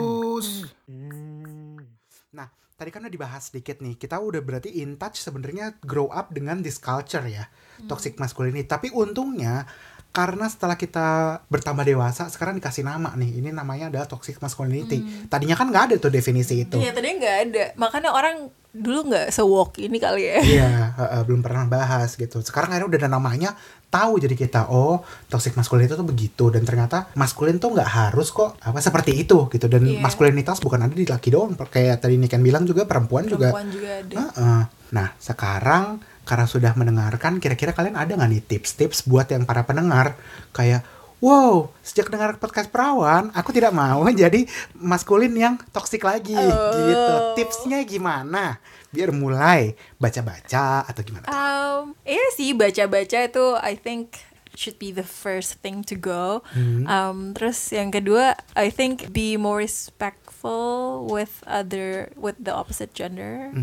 Tadi 2.78 2.94
kan 2.94 3.02
udah 3.02 3.10
dibahas 3.10 3.50
sedikit 3.50 3.82
nih. 3.82 3.98
Kita 3.98 4.22
udah 4.22 4.38
berarti 4.38 4.70
in 4.78 4.94
touch 4.94 5.18
sebenarnya 5.18 5.74
grow 5.82 6.06
up 6.14 6.30
dengan 6.30 6.62
this 6.62 6.78
culture 6.78 7.26
ya, 7.26 7.50
toxic 7.90 8.14
masculinity. 8.22 8.70
Tapi 8.70 8.94
untungnya 8.94 9.66
karena 10.14 10.46
setelah 10.46 10.78
kita 10.78 11.42
bertambah 11.50 11.82
dewasa, 11.82 12.30
sekarang 12.30 12.54
dikasih 12.62 12.86
nama 12.86 13.18
nih. 13.18 13.42
Ini 13.42 13.50
namanya 13.50 13.90
adalah 13.90 14.06
toxic 14.06 14.38
masculinity. 14.38 15.26
Tadinya 15.26 15.58
kan 15.58 15.74
nggak 15.74 15.84
ada 15.90 15.94
tuh 15.98 16.14
definisi 16.14 16.62
itu. 16.62 16.78
Iya 16.78 16.94
tadinya 16.94 17.18
nggak 17.18 17.36
ada, 17.50 17.64
makanya 17.74 18.14
orang 18.14 18.46
dulu 18.78 19.10
nggak 19.10 19.28
sewok 19.28 19.82
ini 19.82 19.98
kali 19.98 20.22
ya. 20.24 20.38
Iya, 20.40 20.70
heeh, 20.94 21.20
belum 21.26 21.42
pernah 21.42 21.66
bahas 21.66 22.14
gitu. 22.14 22.38
Sekarang 22.40 22.70
akhirnya 22.70 22.88
udah 22.88 22.98
ada 23.04 23.10
namanya, 23.10 23.50
tahu 23.88 24.20
jadi 24.20 24.36
kita 24.36 24.68
oh 24.68 25.00
toxic 25.26 25.56
masculinity 25.56 25.92
itu 25.92 25.96
tuh 25.96 26.08
begitu 26.08 26.44
dan 26.52 26.62
ternyata 26.62 27.08
maskulin 27.16 27.56
tuh 27.56 27.72
nggak 27.72 27.88
harus 27.88 28.28
kok 28.28 28.60
apa 28.60 28.84
seperti 28.84 29.24
itu 29.24 29.48
gitu 29.48 29.64
dan 29.64 29.80
Iya. 29.80 30.04
maskulinitas 30.04 30.60
bukan 30.60 30.84
ada 30.84 30.92
di 30.92 31.08
laki 31.08 31.32
doang 31.32 31.56
kayak 31.56 32.04
tadi 32.04 32.20
Niken 32.20 32.44
bilang 32.44 32.68
juga 32.68 32.84
perempuan, 32.84 33.24
juga. 33.24 33.48
Perempuan 33.48 33.68
juga 33.72 33.88
ada. 34.04 34.14
Heeh. 34.20 34.60
Nah 34.92 35.08
sekarang 35.16 35.84
karena 36.28 36.44
sudah 36.44 36.76
mendengarkan 36.76 37.40
kira-kira 37.40 37.72
kalian 37.72 37.96
ada 37.96 38.12
nggak 38.12 38.28
nih 38.28 38.42
tips-tips 38.44 39.08
buat 39.08 39.32
yang 39.32 39.48
para 39.48 39.64
pendengar 39.64 40.20
kayak 40.52 40.84
Wow, 41.18 41.74
sejak 41.82 42.14
dengar 42.14 42.38
podcast 42.38 42.70
perawan, 42.70 43.34
aku 43.34 43.50
tidak 43.50 43.74
mau 43.74 44.06
jadi 44.14 44.46
maskulin 44.78 45.34
yang 45.34 45.54
toksik 45.74 46.06
lagi, 46.06 46.38
gitu. 46.38 47.14
Tipsnya 47.34 47.82
gimana? 47.82 48.62
Biar 48.94 49.10
mulai 49.10 49.74
baca-baca 49.98 50.86
atau 50.86 51.02
gimana? 51.02 51.26
Um, 51.26 51.98
iya 52.06 52.22
sih 52.38 52.54
baca-baca 52.54 53.18
itu 53.26 53.46
I 53.58 53.74
think 53.74 54.22
should 54.54 54.78
be 54.78 54.90
the 54.90 55.06
first 55.06 55.58
thing 55.62 55.82
to 55.86 55.94
go. 55.98 56.42
Um, 56.86 57.34
terus 57.34 57.70
yang 57.70 57.94
kedua 57.94 58.38
I 58.58 58.70
think 58.70 59.14
be 59.14 59.38
more 59.38 59.62
respectful 59.62 61.06
with 61.06 61.42
other 61.46 62.10
with 62.18 62.38
the 62.42 62.50
opposite 62.50 62.94
gender. 62.94 63.54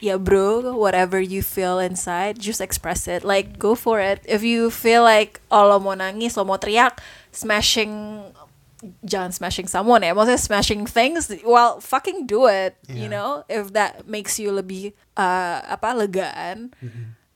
Ya 0.00 0.16
bro, 0.16 0.72
whatever 0.74 1.20
you 1.20 1.44
feel 1.44 1.76
inside, 1.76 2.40
just 2.40 2.64
express 2.64 3.04
it. 3.04 3.20
Like 3.20 3.60
go 3.60 3.76
for 3.76 4.00
it. 4.00 4.24
If 4.24 4.40
you 4.40 4.72
feel 4.72 5.04
like 5.04 5.44
oh 5.52 5.68
lo 5.68 5.76
mau 5.76 5.92
nangis, 5.92 6.40
lo 6.40 6.48
mau 6.48 6.56
teriak, 6.56 6.96
smashing 7.30 8.24
jangan 9.04 9.28
smashing 9.28 9.68
someone 9.68 10.00
ya 10.00 10.16
maksudnya 10.16 10.40
smashing 10.40 10.88
things 10.88 11.28
well 11.44 11.84
fucking 11.84 12.24
do 12.24 12.48
it 12.48 12.80
you 12.88 13.04
Yeah. 13.04 13.12
know 13.12 13.30
if 13.44 13.76
that 13.76 14.08
makes 14.08 14.40
you 14.40 14.48
lebih 14.56 14.96
uh, 15.20 15.60
apa 15.68 15.92
legaan 15.92 16.72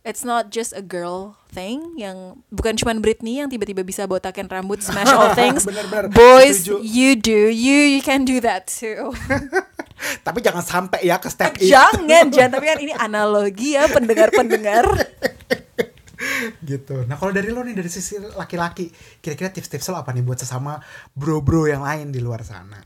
it's 0.08 0.24
not 0.24 0.48
just 0.48 0.72
a 0.72 0.80
girl 0.80 1.36
thing 1.52 2.00
yang 2.00 2.40
bukan 2.48 2.80
cuman 2.80 3.04
Britney 3.04 3.44
yang 3.44 3.52
tiba-tiba 3.52 3.84
bisa 3.84 4.08
botakin 4.08 4.48
rambut 4.48 4.80
smash 4.80 5.12
all 5.12 5.36
things 5.40 5.68
Bener-bener, 5.68 6.08
boys 6.16 6.64
setuju. 6.64 6.80
you 6.80 7.12
do 7.12 7.52
you 7.52 7.92
you 7.92 8.00
can 8.00 8.24
do 8.24 8.40
that 8.40 8.64
too 8.64 9.12
Tapi 9.94 10.38
jangan 10.42 10.64
sampai 10.64 11.06
ya 11.06 11.22
ke 11.22 11.30
step 11.30 11.54
itu 11.56 11.70
jangan 11.70 12.28
jangan 12.28 12.50
tapi 12.58 12.64
kan 12.66 12.78
ini 12.82 12.92
analogi 12.92 13.78
ya 13.78 13.86
pendengar-pendengar 13.86 14.84
gitu. 16.70 17.04
Nah 17.04 17.16
kalau 17.20 17.32
dari 17.34 17.50
lo 17.52 17.62
nih 17.62 17.76
dari 17.76 17.90
sisi 17.90 18.18
laki-laki, 18.18 18.88
kira-kira 19.20 19.52
tips-tips 19.52 19.92
lo 19.92 20.00
apa 20.00 20.10
nih 20.14 20.24
buat 20.24 20.40
sesama 20.40 20.80
bro-bro 21.12 21.68
yang 21.68 21.84
lain 21.84 22.10
di 22.10 22.20
luar 22.22 22.42
sana? 22.42 22.80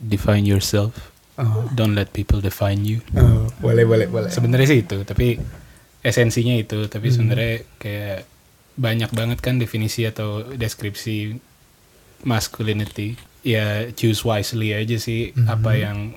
Define 0.00 0.44
yourself. 0.44 1.12
Don't 1.72 1.96
let 1.96 2.12
people 2.12 2.44
define 2.44 2.84
you. 2.84 3.00
Oh, 3.16 3.48
boleh 3.64 3.88
boleh 3.88 4.06
boleh. 4.12 4.28
Sebenarnya 4.28 4.76
sih 4.76 4.84
itu, 4.84 5.08
tapi 5.08 5.40
esensinya 6.04 6.52
itu. 6.52 6.84
Tapi 6.84 7.08
sebenarnya 7.08 7.64
kayak 7.80 8.28
banyak 8.76 9.08
banget 9.16 9.38
kan 9.40 9.56
definisi 9.56 10.04
atau 10.04 10.44
deskripsi 10.52 11.40
masculinity. 12.28 13.16
Ya 13.40 13.88
choose 13.96 14.20
wisely 14.20 14.76
aja 14.76 15.00
sih 15.00 15.32
apa 15.48 15.80
yang 15.80 16.12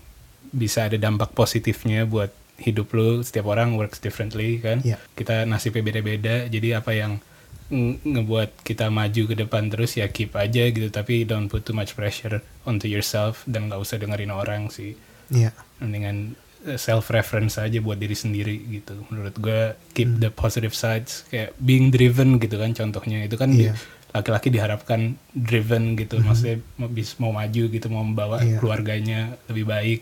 bisa 0.53 0.85
ada 0.85 0.95
dampak 0.95 1.33
positifnya 1.33 2.05
buat 2.05 2.29
hidup 2.55 2.93
lu. 2.93 3.19
Setiap 3.19 3.45
orang 3.47 3.73
works 3.73 3.97
differently 3.97 4.57
kan? 4.57 4.79
Iya. 4.79 5.01
kita 5.11 5.43
nasibnya 5.43 5.81
beda-beda. 5.83 6.45
Jadi 6.45 6.69
apa 6.71 6.93
yang 6.93 7.17
nge- 7.65 7.99
ngebuat 7.99 8.61
kita 8.61 8.87
maju 8.87 9.21
ke 9.25 9.35
depan 9.35 9.67
terus 9.67 9.93
ya 9.93 10.07
keep 10.07 10.31
aja 10.33 10.63
gitu. 10.65 10.87
Tapi 10.87 11.23
don't 11.23 11.47
put 11.47 11.61
too 11.61 11.73
much 11.73 11.91
pressure 11.91 12.37
onto 12.63 12.85
yourself 12.85 13.41
dan 13.45 13.67
nggak 13.67 13.77
usah 13.77 13.97
dengerin 13.97 14.29
orang 14.29 14.69
sih. 14.69 14.93
Iya. 15.25 15.49
mendingan 15.79 16.37
self 16.75 17.09
reference 17.09 17.57
aja 17.57 17.75
buat 17.77 17.97
diri 17.97 18.13
sendiri 18.13 18.55
gitu. 18.71 18.95
Menurut 19.09 19.35
gue 19.35 19.61
keep 19.91 20.07
Hmm. 20.07 20.21
the 20.21 20.29
positive 20.29 20.71
sides. 20.71 21.25
Kayak 21.27 21.51
being 21.57 21.89
driven 21.89 22.37
gitu 22.37 22.55
kan 22.55 22.71
contohnya. 22.71 23.19
Itu 23.21 23.35
kan 23.35 23.49
di- 23.49 23.67
Iya. 23.67 23.75
laki-laki 24.13 24.47
diharapkan 24.47 25.01
driven 25.33 25.95
gitu. 25.95 26.21
Maksudnya 26.21 26.61
mau 26.77 26.87
bis 26.87 27.17
mau 27.17 27.31
maju 27.31 27.63
gitu 27.65 27.87
mau 27.89 27.99
membawa 28.01 28.39
Iya. 28.39 28.59
keluarganya 28.59 29.19
lebih 29.45 29.65
baik 29.65 30.01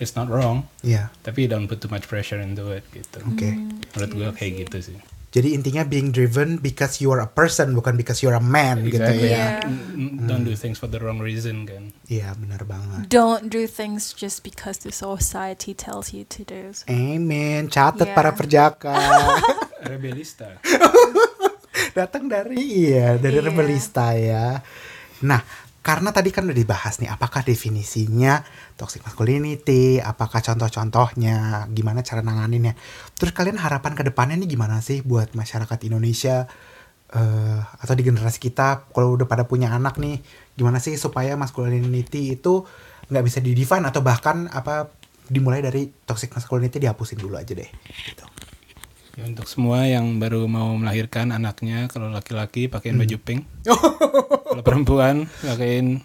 it's 0.00 0.16
not 0.16 0.26
wrong 0.26 0.64
Iya. 0.80 1.12
tapi 1.20 1.44
don't 1.44 1.68
put 1.68 1.78
too 1.78 1.86
much 1.86 2.04
pressure 2.04 2.40
into 2.40 2.72
it 2.72 2.82
gitu 2.90 3.20
Oke. 3.22 3.46
menurut 3.94 4.10
gue 4.10 4.28
kayak 4.34 4.52
gitu 4.66 4.80
sih 4.92 4.98
Jadi 5.30 5.54
intinya 5.54 5.86
being 5.86 6.10
driven 6.10 6.58
because 6.58 6.98
you 6.98 7.06
are 7.14 7.22
a 7.22 7.30
person 7.30 7.70
bukan 7.70 7.94
because 7.94 8.18
you 8.18 8.26
are 8.26 8.34
a 8.34 8.42
man 8.42 8.82
gitu 8.82 8.98
Exactly. 8.98 9.30
ya. 9.30 9.62
Iya. 9.62 9.70
N- 9.94 10.26
don't 10.26 10.42
do 10.42 10.58
things 10.58 10.74
for 10.74 10.90
the 10.90 10.98
wrong 10.98 11.22
reason 11.22 11.70
kan 11.70 11.94
Iya, 12.10 12.34
benar 12.34 12.66
banget. 12.66 13.06
Don't 13.06 13.46
do 13.46 13.62
things 13.70 14.10
just 14.10 14.42
because 14.42 14.82
the 14.82 14.90
society 14.90 15.70
tells 15.70 16.10
you 16.10 16.26
to 16.26 16.42
do. 16.42 16.74
Amen. 16.90 17.70
Catat 17.70 18.10
Iya. 18.10 18.16
para 18.18 18.34
perjaka. 18.34 18.90
rebelista 19.86 20.58
Datang 21.94 22.26
dari 22.26 22.58
iya, 22.58 23.14
dari 23.14 23.38
Iya. 23.38 23.46
rebelista 23.46 24.10
ya. 24.14 24.58
Nah, 25.22 25.40
karena 25.80 26.12
tadi 26.12 26.28
kan 26.28 26.44
udah 26.44 26.56
dibahas 26.56 27.00
nih 27.00 27.08
apakah 27.08 27.40
definisinya 27.40 28.44
toxic 28.76 29.00
masculinity, 29.00 29.96
apakah 29.96 30.44
contoh-contohnya, 30.44 31.64
gimana 31.72 32.04
cara 32.04 32.20
nanganinnya. 32.20 32.76
Terus 33.16 33.32
kalian 33.32 33.56
harapan 33.56 33.96
ke 33.96 34.04
depannya 34.04 34.36
nih 34.36 34.56
gimana 34.56 34.84
sih 34.84 35.00
buat 35.00 35.32
masyarakat 35.32 35.78
Indonesia 35.88 36.44
eh 37.10 37.58
atau 37.58 37.94
di 37.98 38.06
generasi 38.06 38.38
kita 38.38 38.86
kalau 38.94 39.18
udah 39.18 39.26
pada 39.26 39.42
punya 39.48 39.72
anak 39.74 39.98
nih, 39.98 40.22
gimana 40.54 40.78
sih 40.78 40.94
supaya 40.94 41.34
masculinity 41.34 42.38
itu 42.38 42.62
nggak 43.10 43.24
bisa 43.26 43.38
di-define 43.42 43.82
atau 43.82 43.98
bahkan 44.04 44.46
apa 44.52 44.86
dimulai 45.26 45.58
dari 45.62 45.90
toxic 46.06 46.30
masculinity 46.30 46.78
dihapusin 46.78 47.18
dulu 47.18 47.34
aja 47.34 47.50
deh 47.50 47.66
gitu. 48.06 48.24
Ya, 49.20 49.26
untuk 49.26 49.44
semua 49.44 49.84
yang 49.84 50.16
baru 50.16 50.48
mau 50.48 50.72
melahirkan 50.72 51.28
anaknya, 51.28 51.84
kalau 51.86 52.08
laki-laki 52.08 52.66
pakein 52.66 52.96
Hmm. 52.96 53.04
baju 53.04 53.16
pink, 53.20 53.40
kalau 54.48 54.62
perempuan 54.64 55.28
pakein 55.38 56.00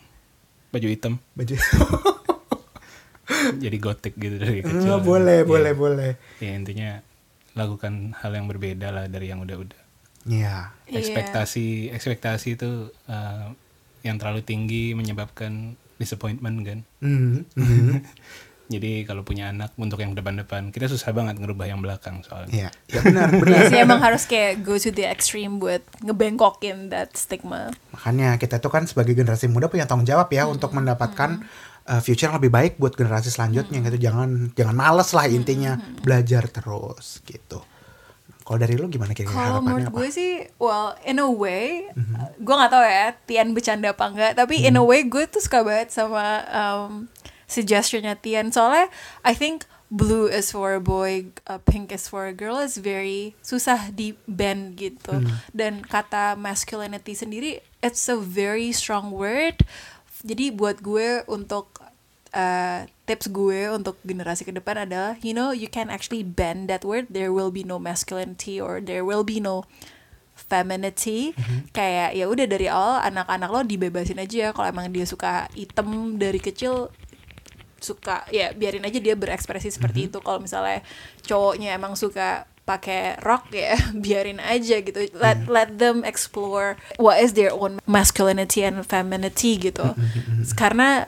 baju 0.67 0.85
hitam, 0.85 1.13
Baju 1.31 1.55
jadi 3.63 3.77
gotik 3.79 4.13
gitu 4.15 4.35
dari 4.35 4.59
Ah, 4.59 4.63
kecil. 4.67 4.99
boleh, 4.99 5.39
Ya, 5.39 5.47
boleh, 5.47 5.71
boleh. 5.73 6.11
Ya 6.37 6.51
intinya 6.53 6.89
lakukan 7.53 8.11
hal 8.19 8.35
yang 8.35 8.45
berbeda 8.45 8.91
lah 8.91 9.07
dari 9.07 9.31
yang 9.31 9.39
udah-udah. 9.39 9.79
Iya. 10.27 10.75
Iya. 10.83 10.93
Ekspektasi, 10.99 11.89
ekspektasi 11.89 12.47
itu 12.53 12.91
uh, 13.07 13.47
yang 14.03 14.19
terlalu 14.19 14.43
tinggi 14.43 14.91
menyebabkan 14.91 15.73
disappointment 15.95 16.57
kan. 16.61 16.79
Mhm, 16.99 17.47
mhm. 17.55 17.87
Jadi 18.65 19.05
kalau 19.05 19.21
punya 19.21 19.53
anak 19.53 19.77
untuk 19.77 20.01
yang 20.01 20.17
depan-depan, 20.17 20.73
kita 20.73 20.89
susah 20.89 21.13
banget 21.13 21.37
ngerubah 21.37 21.69
yang 21.69 21.85
belakang 21.85 22.25
soalnya. 22.25 22.49
Iya, 22.49 22.69
ya 22.89 22.99
benar, 23.05 23.27
benar. 23.41 23.53
Iya 23.53 23.61
sih 23.69 23.77
emang 23.77 24.01
harus 24.01 24.25
kayak 24.25 24.65
go 24.65 24.73
to 24.73 24.89
the 24.89 25.05
extreme 25.05 25.61
buat 25.61 25.85
ngebengkokin 26.01 26.89
that 26.89 27.13
stigma. 27.13 27.69
Makanya 27.93 28.41
kita 28.41 28.57
tuh 28.57 28.73
kan 28.73 28.89
sebagai 28.89 29.13
generasi 29.13 29.45
muda 29.45 29.69
punya 29.69 29.85
tanggung 29.85 30.09
jawab 30.09 30.33
ya 30.33 30.49
untuk 30.49 30.73
mendapatkan 30.73 31.45
uh, 31.85 32.01
future 32.01 32.33
yang 32.33 32.41
lebih 32.41 32.49
baik 32.49 32.73
buat 32.81 32.97
generasi 32.97 33.29
selanjutnya 33.29 33.85
gitu. 33.85 34.09
Jangan 34.09 34.57
jangan 34.57 34.75
males 34.75 35.13
lah 35.13 35.29
intinya 35.29 35.77
belajar 36.01 36.49
terus 36.49 37.21
gitu. 37.21 37.61
Kalau 38.45 38.61
dari 38.61 38.77
lu 38.77 38.85
gimana 38.93 39.17
kira-kira 39.17 39.33
Kalau 39.33 39.57
harapannya 39.57 39.73
menurut 39.73 39.89
apa? 39.89 39.97
gue 39.97 40.07
sih, 40.13 40.31
well, 40.61 40.93
in 41.01 41.17
a 41.17 41.25
way, 41.25 41.89
gue 42.37 42.53
nggak 42.53 42.69
tahu 42.69 42.85
ya, 42.85 43.07
Tian 43.25 43.57
bercanda 43.57 43.89
apa 43.89 44.05
enggak, 44.05 44.37
tapi 44.37 44.61
in 44.61 44.77
a 44.77 44.85
way 44.85 45.01
gue 45.01 45.25
tuh 45.25 45.41
suka 45.41 45.65
banget 45.65 45.89
sama 45.89 46.45
um, 46.53 47.09
suggestionnya 47.45 48.17
Tian. 48.19 48.49
Soalnya, 48.51 48.89
I 49.21 49.33
think 49.33 49.65
blue 49.93 50.27
is 50.27 50.49
for 50.49 50.75
a 50.75 50.83
boy, 50.83 51.31
uh, 51.45 51.61
pink 51.61 51.93
is 51.93 52.09
for 52.09 52.25
a 52.25 52.35
girl 52.35 52.57
is 52.59 52.77
very 52.81 53.37
susah 53.45 53.93
di 53.93 54.17
band 54.25 54.77
gitu. 54.77 55.23
Dan 55.53 55.85
kata 55.85 56.33
masculinity 56.35 57.13
sendiri, 57.13 57.61
it's 57.79 58.09
a 58.09 58.17
very 58.17 58.73
strong 58.73 59.13
word. 59.13 59.61
Jadi 60.25 60.49
buat 60.49 60.81
gue 60.81 61.21
untuk 61.29 61.85
uh, 62.35 62.83
tips 63.07 63.31
gue 63.31 63.71
untuk 63.71 63.95
generasi 64.03 64.43
ke 64.43 64.51
depan 64.51 64.85
adalah 64.85 65.15
you 65.23 65.31
know 65.31 65.55
you 65.55 65.71
can 65.71 65.87
actually 65.87 66.21
bend 66.21 66.67
that 66.67 66.83
word 66.83 67.07
there 67.07 67.31
will 67.31 67.49
be 67.49 67.63
no 67.63 67.79
masculinity 67.79 68.59
or 68.59 68.83
there 68.83 69.07
will 69.07 69.23
be 69.23 69.39
no 69.39 69.63
femininity 70.35 71.31
kayak 71.71 72.11
ya 72.11 72.27
udah 72.27 72.43
dari 72.43 72.67
awal 72.67 72.99
anak-anak 72.99 73.49
lo 73.49 73.63
dibebasin 73.63 74.19
aja 74.19 74.51
kalau 74.51 74.67
emang 74.67 74.91
dia 74.91 75.07
suka 75.07 75.47
item 75.55 76.19
dari 76.19 76.43
kecil 76.43 76.91
suka 77.85 78.25
ya 78.33 78.49
biarin 78.57 78.81
aja 78.81 78.97
dia 78.97 79.13
berekspresi 79.13 79.69
seperti 79.69 80.09
itu. 80.09 80.17
Kalau 80.25 80.41
misalnya 80.41 80.81
cowoknya 81.21 81.77
emang 81.77 81.93
suka 81.93 82.49
pakai 82.65 83.21
rok 83.21 83.53
ya 83.53 83.77
biarin 84.03 84.41
aja 84.41 84.81
gitu. 84.81 85.05
Let 85.13 85.45
let 85.45 85.77
them 85.77 86.01
explore 86.01 86.81
what 86.97 87.21
is 87.21 87.37
their 87.37 87.53
own 87.53 87.77
masculinity 87.85 88.65
and 88.65 88.81
femininity 88.81 89.61
gitu. 89.61 89.93
Karena 90.57 91.05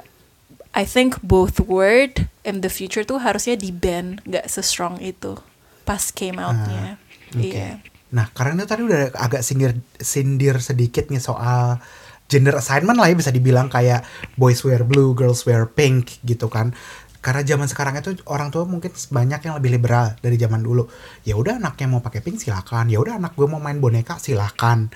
I 0.78 0.86
think 0.86 1.18
both 1.26 1.58
word 1.66 2.30
in 2.46 2.62
the 2.62 2.70
future 2.70 3.02
tuh 3.02 3.18
harusnya 3.18 3.58
di 3.58 3.74
ban 3.74 4.22
nggak 4.22 4.46
se-strong 4.46 5.02
itu 5.02 5.42
pas 5.82 6.14
came 6.14 6.38
outnya. 6.38 7.02
Oke. 7.34 7.50
iya. 7.50 7.82
Nah, 8.08 8.32
karena 8.32 8.64
itu 8.64 8.68
tadi 8.70 8.82
udah 8.88 9.12
agak 9.20 9.44
sindir 9.44 9.76
sindir 10.00 10.64
sedikit 10.64 11.12
nih 11.12 11.20
soal 11.20 11.82
gender 12.28 12.56
assignment 12.60 13.00
lah 13.00 13.08
ya 13.08 13.16
bisa 13.16 13.32
dibilang 13.32 13.72
kayak 13.72 14.04
boys 14.36 14.62
wear 14.68 14.84
blue, 14.84 15.16
girls 15.16 15.44
wear 15.48 15.68
pink 15.68 16.20
gitu 16.24 16.52
kan. 16.52 16.76
Karena 17.18 17.44
zaman 17.44 17.68
sekarang 17.68 18.00
itu 18.00 18.24
orang 18.30 18.54
tua 18.54 18.64
mungkin 18.64 18.94
banyak 18.94 19.42
yang 19.44 19.56
lebih 19.60 19.76
liberal 19.76 20.16
dari 20.22 20.40
zaman 20.40 20.64
dulu. 20.64 20.88
Ya 21.28 21.36
udah 21.36 21.60
anaknya 21.60 21.88
mau 21.92 22.00
pakai 22.00 22.24
pink 22.24 22.40
silakan. 22.40 22.88
Ya 22.88 23.04
udah 23.04 23.20
anak 23.20 23.36
gue 23.36 23.48
mau 23.50 23.60
main 23.60 23.82
boneka 23.82 24.16
silakan. 24.16 24.94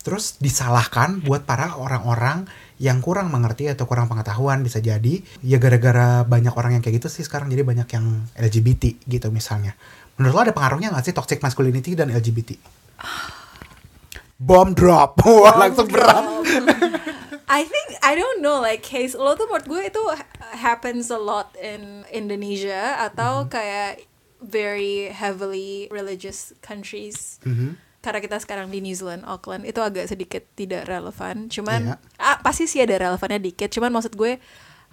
Terus 0.00 0.38
disalahkan 0.38 1.18
buat 1.26 1.42
para 1.42 1.74
orang-orang 1.74 2.46
yang 2.78 3.02
kurang 3.02 3.32
mengerti 3.34 3.66
atau 3.66 3.90
kurang 3.90 4.06
pengetahuan 4.06 4.62
bisa 4.62 4.78
jadi 4.78 5.18
ya 5.42 5.58
gara-gara 5.58 6.22
banyak 6.22 6.54
orang 6.54 6.78
yang 6.78 6.82
kayak 6.84 7.02
gitu 7.02 7.08
sih 7.10 7.26
sekarang 7.26 7.50
jadi 7.50 7.66
banyak 7.66 7.88
yang 7.90 8.24
LGBT 8.38 9.02
gitu 9.02 9.34
misalnya. 9.34 9.74
Menurut 10.16 10.32
lo 10.32 10.40
ada 10.48 10.54
pengaruhnya 10.54 10.94
gak 10.94 11.10
sih 11.10 11.14
toxic 11.16 11.42
masculinity 11.42 11.98
dan 11.98 12.14
LGBT? 12.14 12.56
Bomb 14.36 14.72
drop, 14.72 15.16
wah 15.24 15.56
langsung 15.56 15.88
berat. 15.88 16.24
I 17.48 17.62
think 17.62 17.88
I 18.00 18.12
don't 18.12 18.42
know 18.42 18.58
like 18.58 18.82
case 18.82 19.14
lo 19.14 19.32
tuh 19.32 19.46
menurut 19.46 19.64
gue 19.64 19.82
itu 19.86 20.02
ha- 20.02 20.26
happens 20.52 21.08
a 21.08 21.16
lot 21.16 21.54
in 21.56 22.02
Indonesia 22.10 23.00
atau 23.00 23.46
kayak 23.46 24.02
very 24.38 25.08
heavily 25.08 25.86
religious 25.88 26.52
countries. 26.60 27.38
Mhm. 27.42 27.78
Karena 28.02 28.18
kita 28.20 28.36
sekarang 28.38 28.68
di 28.68 28.78
New 28.78 28.92
Zealand, 28.92 29.24
Auckland 29.24 29.62
itu 29.62 29.78
agak 29.78 30.06
sedikit 30.06 30.42
tidak 30.52 30.84
relevan. 30.84 31.48
Cuman 31.48 31.96
Iya. 31.96 32.18
ah, 32.18 32.36
pasti 32.38 32.66
sih 32.66 32.78
ada 32.78 32.98
relevannya 33.00 33.40
dikit. 33.40 33.66
Cuman 33.68 33.90
maksud 33.90 34.14
gue 34.14 34.38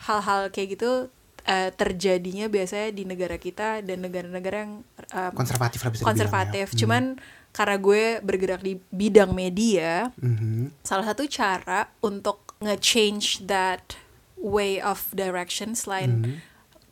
hal-hal 0.04 0.50
kayak 0.50 0.70
gitu 0.74 1.10
eh, 1.44 1.70
terjadinya 1.70 2.48
biasanya 2.48 2.90
di 2.90 3.04
negara 3.04 3.36
kita 3.36 3.84
dan 3.84 4.00
negara-negara 4.00 4.58
yang 4.62 4.74
um, 5.12 5.32
Konservatif 5.36 5.84
lah 5.84 5.90
bisa 5.90 6.00
dibilang 6.00 6.10
konservatif. 6.10 6.66
ya. 6.66 6.72
Hmm. 6.72 6.80
Cuman 6.80 7.04
karena 7.54 7.78
gue 7.78 8.04
bergerak 8.20 8.60
di 8.60 8.82
bidang 8.90 9.32
media, 9.32 10.10
Mhm. 10.18 10.74
salah 10.82 11.06
satu 11.08 11.30
cara 11.30 11.88
untuk 12.02 12.58
nge-change 12.60 13.46
that 13.46 13.96
way 14.36 14.82
of 14.82 15.08
direction 15.14 15.72
selain 15.72 16.42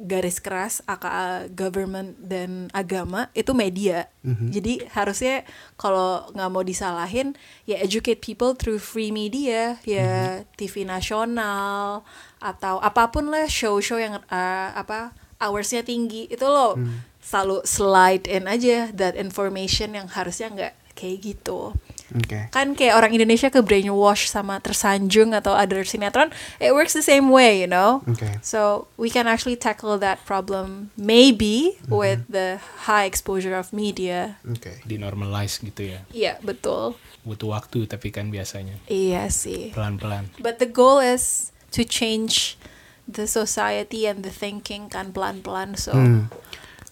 garis 0.02 0.41
keras 0.41 0.82
aka 0.86 1.45
government 1.54 2.17
dan 2.17 2.74
agama 2.74 3.30
itu 3.34 3.54
media. 3.54 4.10
Jadi 4.26 4.82
harusnya 4.89 5.45
kalau 5.78 6.26
nggak 6.34 6.50
mau 6.50 6.65
disalahin 6.65 7.38
ya 7.65 7.78
educate 7.78 8.17
people 8.17 8.58
through 8.58 8.82
free 8.82 9.13
media 9.13 9.78
ya 9.86 10.41
TV 10.58 10.89
nasional 10.89 12.02
atau 12.41 12.82
apa 12.82 13.13
pun 13.13 13.30
lah 13.30 13.45
show-show 13.45 14.02
yang 14.02 14.17
uh, 14.26 14.69
apa 14.74 15.13
hoursnya 15.38 15.86
tinggi. 15.86 16.26
Itu 16.30 16.50
lo 16.50 16.82
selalu 17.22 17.62
slide 17.64 18.26
in 18.26 18.46
aja 18.46 18.90
that 18.92 19.14
information 19.14 19.94
yang 19.94 20.10
harusnya 20.10 20.50
nggak 20.50 20.74
kayak 20.92 21.18
gitu 21.24 21.72
Oke. 22.12 22.52
kan 22.52 22.76
kayak 22.76 23.00
orang 23.00 23.16
Indonesia 23.16 23.48
ke 23.48 23.64
brainwash 23.64 24.28
sama 24.28 24.60
tersanjung 24.60 25.32
atau 25.32 25.56
other 25.56 25.88
sinetron 25.88 26.28
it 26.60 26.76
works 26.76 26.92
the 26.92 27.00
same 27.02 27.32
way 27.32 27.64
you 27.64 27.66
know 27.66 28.04
Oke. 28.04 28.28
so 28.44 28.92
we 29.00 29.08
can 29.08 29.24
actually 29.24 29.56
tackle 29.56 29.96
that 29.96 30.20
problem 30.26 30.92
maybe 31.00 31.80
with 31.88 32.28
the 32.28 32.60
high 32.84 33.08
exposure 33.08 33.56
of 33.56 33.72
media 33.72 34.36
Oke. 34.44 34.84
Di 34.84 35.00
normalize 35.00 35.64
gitu 35.64 35.96
ya. 35.96 36.04
iya 36.12 36.36
betul 36.44 37.00
Butuh 37.24 37.56
waktu 37.56 37.88
tapi 37.88 38.12
kan 38.12 38.28
biasanya 38.28 38.76
iya 38.92 39.32
sih 39.32 39.72
pelan-pelan. 39.72 40.28
but 40.38 40.60
the 40.60 40.68
goal 40.68 41.00
is 41.00 41.56
to 41.72 41.88
change 41.88 42.60
the 43.08 43.24
society 43.24 44.04
and 44.04 44.22
the 44.22 44.32
thinking 44.32 44.86
kan 44.86 45.16
pelan-pelan 45.16 45.80
so 45.80 45.96
Hmm. 45.96 46.28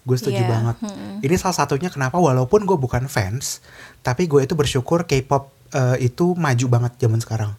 Gue 0.10 0.18
setuju 0.18 0.42
Iya, 0.42 0.50
banget. 0.50 0.76
Ini 1.22 1.36
salah 1.38 1.54
satunya 1.56 1.94
kenapa 1.94 2.18
walaupun 2.18 2.66
gue 2.66 2.74
bukan 2.76 3.06
fans, 3.06 3.62
tapi 4.02 4.26
gue 4.26 4.42
itu 4.42 4.58
bersyukur 4.58 5.06
K-pop 5.06 5.54
eh, 5.70 6.02
itu 6.02 6.34
maju 6.34 6.66
banget 6.66 6.98
zaman 6.98 7.22
sekarang. 7.22 7.54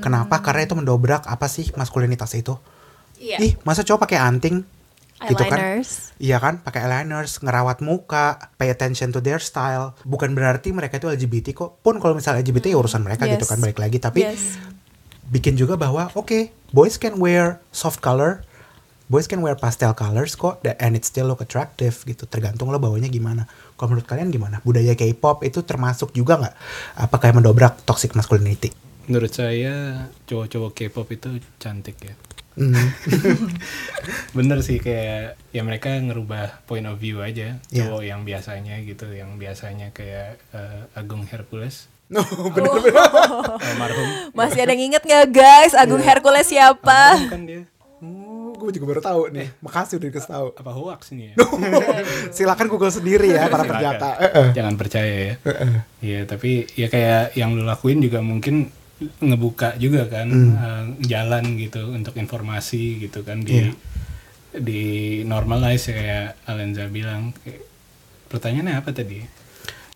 Kenapa? 0.00 0.40
Karena 0.40 0.64
itu 0.64 0.72
mendobrak 0.72 1.24
apa 1.24 1.44
sih 1.44 1.68
maskulinitas 1.72 2.32
itu? 2.32 2.56
Iya. 3.20 3.36
Ih, 3.36 3.52
masa 3.64 3.84
cowok 3.84 4.08
pakai 4.08 4.16
anting? 4.16 4.64
Gitu 5.20 5.44
kan? 5.44 5.60
Iya 6.16 6.40
kan, 6.40 6.64
pakai 6.64 6.80
eyeliners, 6.80 7.44
ngerawat 7.44 7.84
muka, 7.84 8.40
pay 8.56 8.72
attention 8.72 9.12
to 9.12 9.20
their 9.20 9.36
style. 9.36 9.92
Bukan 10.08 10.32
berarti 10.32 10.72
mereka 10.72 10.96
itu 10.96 11.12
LGBT 11.12 11.52
kok. 11.52 11.84
Pun 11.84 12.00
kalau 12.00 12.16
misalnya 12.16 12.40
LGBT 12.40 12.72
ya 12.72 12.80
urusan 12.80 13.04
mereka 13.04 13.28
gitu 13.28 13.44
Yes. 13.44 13.52
kan 13.52 13.60
balik 13.60 13.76
lagi. 13.76 14.00
Tapi 14.00 14.20
Yes. 14.24 14.56
bikin 15.28 15.60
juga 15.60 15.76
bahwa 15.76 16.08
oke, 16.16 16.48
boys 16.72 16.96
can 16.96 17.20
wear 17.20 17.60
soft 17.68 18.00
color, 18.00 18.40
boys 19.10 19.26
can 19.26 19.42
wear 19.42 19.58
pastel 19.58 19.90
colors 19.92 20.32
kok, 20.32 20.62
and 20.78 20.94
it 20.94 21.02
still 21.02 21.26
look 21.26 21.42
attractive 21.42 21.98
gitu. 22.06 22.24
Tergantung 22.24 22.70
lo 22.70 22.78
bawanya 22.78 23.10
gimana. 23.10 23.50
Kalau 23.74 23.90
menurut 23.90 24.06
kalian 24.06 24.30
gimana? 24.30 24.62
Budaya 24.62 24.94
K-pop 24.94 25.42
itu 25.42 25.66
termasuk 25.66 26.14
juga 26.14 26.38
nggak? 26.38 26.54
Apa 26.96 27.16
kayak 27.18 27.34
mendobrak 27.36 27.82
toxic 27.82 28.14
masculinity? 28.14 28.70
Menurut 29.10 29.34
saya 29.34 30.06
cowok-cowok 30.24 30.70
K-pop 30.70 31.08
itu 31.10 31.28
cantik 31.58 31.98
ya. 31.98 32.14
Hmm. 32.54 32.74
Bener 34.36 34.58
sih 34.60 34.78
kayak 34.78 35.38
ya 35.50 35.62
mereka 35.62 35.94
ngerubah 35.96 36.66
point 36.66 36.84
of 36.84 36.98
view 36.98 37.22
aja 37.22 37.58
Iya. 37.70 37.88
cowok 37.88 38.02
yang 38.04 38.20
biasanya 38.22 38.78
gitu, 38.82 39.06
yang 39.10 39.38
biasanya 39.38 39.90
kayak 39.90 40.38
eh, 40.52 40.82
Agung 40.94 41.24
Hercules, 41.26 41.86
no, 42.14 42.20
bener-bener. 42.50 42.94
almarhum. 43.54 44.08
Masih 44.34 44.62
ada 44.62 44.74
yang 44.74 44.92
inget 44.92 45.02
nggak 45.02 45.26
guys 45.30 45.72
Agung 45.74 46.02
Hercules 46.02 46.46
siapa? 46.46 47.16
Almarhum 47.16 47.30
kan 47.32 47.42
dia. 47.46 47.62
Gue 48.70 48.78
juga 48.78 48.94
baru 48.94 49.02
tahu 49.02 49.34
nih. 49.34 49.50
Makasih 49.66 49.98
udah 49.98 50.08
dikasih 50.14 50.30
tahu. 50.30 50.46
Apa 50.54 50.70
hoax 50.70 51.10
nih 51.10 51.34
ya? 51.34 51.42
Silakan 52.38 52.70
Google 52.70 52.94
sendiri 52.94 53.34
ya 53.34 53.50
para 53.50 53.66
penjata. 53.66 54.14
Eh, 54.22 54.30
eh. 54.30 54.48
Jangan 54.54 54.74
percaya 54.78 55.14
ya. 55.26 55.34
Iya, 55.98 56.20
tapi 56.30 56.70
ya 56.78 56.86
kayak 56.86 57.34
yang 57.34 57.58
lu 57.58 57.66
lakuin 57.66 57.98
juga 57.98 58.22
mungkin 58.22 58.70
ngebuka 59.18 59.74
juga 59.82 60.06
kan 60.06 60.30
eh, 60.30 60.84
jalan 61.02 61.58
gitu 61.58 61.82
untuk 61.90 62.14
informasi 62.14 63.02
gitu 63.02 63.26
kan 63.26 63.42
di 63.42 63.58
Iya. 63.58 63.74
di 64.54 64.82
normalize 65.26 65.90
ya, 65.90 65.94
kayak 65.98 66.26
Alenza 66.46 66.86
bilang. 66.86 67.34
Pertanyaannya 68.30 68.78
apa 68.78 68.94
tadi? 68.94 69.18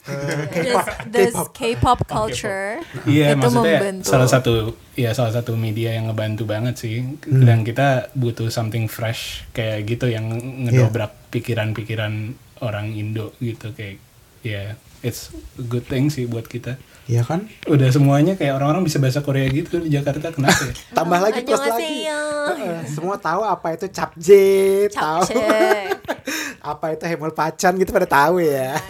Eh, 0.04 0.76
Does, 1.08 1.48
K-pop. 1.56 2.04
culture 2.04 2.84
Iya, 3.08 3.32
itu 3.32 3.40
maksudnya 3.40 3.80
membentuk 3.80 4.12
salah 4.12 4.28
satu 4.28 4.76
ya 4.92 5.16
salah 5.16 5.32
satu 5.32 5.56
media 5.56 5.96
yang 5.96 6.12
ngebantu 6.12 6.44
banget 6.44 6.76
sih. 6.76 7.16
Dan 7.24 7.64
kita 7.64 8.12
butuh 8.12 8.52
something 8.52 8.84
fresh 8.84 9.48
kayak 9.56 9.88
gitu 9.88 10.12
yang 10.12 10.28
ngedobrak 10.68 11.32
pikiran-pikiran 11.32 12.36
orang 12.60 12.92
Indo 12.92 13.32
gitu 13.40 13.72
kayak 13.72 13.96
ya 14.44 14.76
it's 15.00 15.32
a 15.56 15.64
good 15.64 15.88
thing 15.88 16.12
sih 16.12 16.28
buat 16.28 16.44
kita. 16.48 16.76
Iya 17.04 17.20
kan? 17.20 17.44
Udah 17.68 17.88
semuanya 17.92 18.32
kayak 18.32 18.56
orang-orang 18.56 18.84
bisa 18.88 18.96
bahasa 18.96 19.20
Korea 19.20 19.44
gitu 19.52 19.80
di 19.84 19.92
Jakarta 19.92 20.32
kenapa 20.32 20.68
ya? 20.68 20.72
Tambah 20.96 21.20
lagi 21.20 21.40
plus 21.44 21.60
lagi. 21.60 22.08
Heeh, 22.08 22.80
semua 22.88 23.16
tahu 23.20 23.44
apa 23.44 23.76
itu 23.76 23.88
capje, 23.92 24.88
tahu 24.88 25.28
apa 26.72 26.86
itu 26.96 27.04
hemul 27.04 27.36
pacan 27.36 27.76
gitu 27.76 27.92
pada 27.92 28.08
tahu 28.08 28.40
ya. 28.40 28.80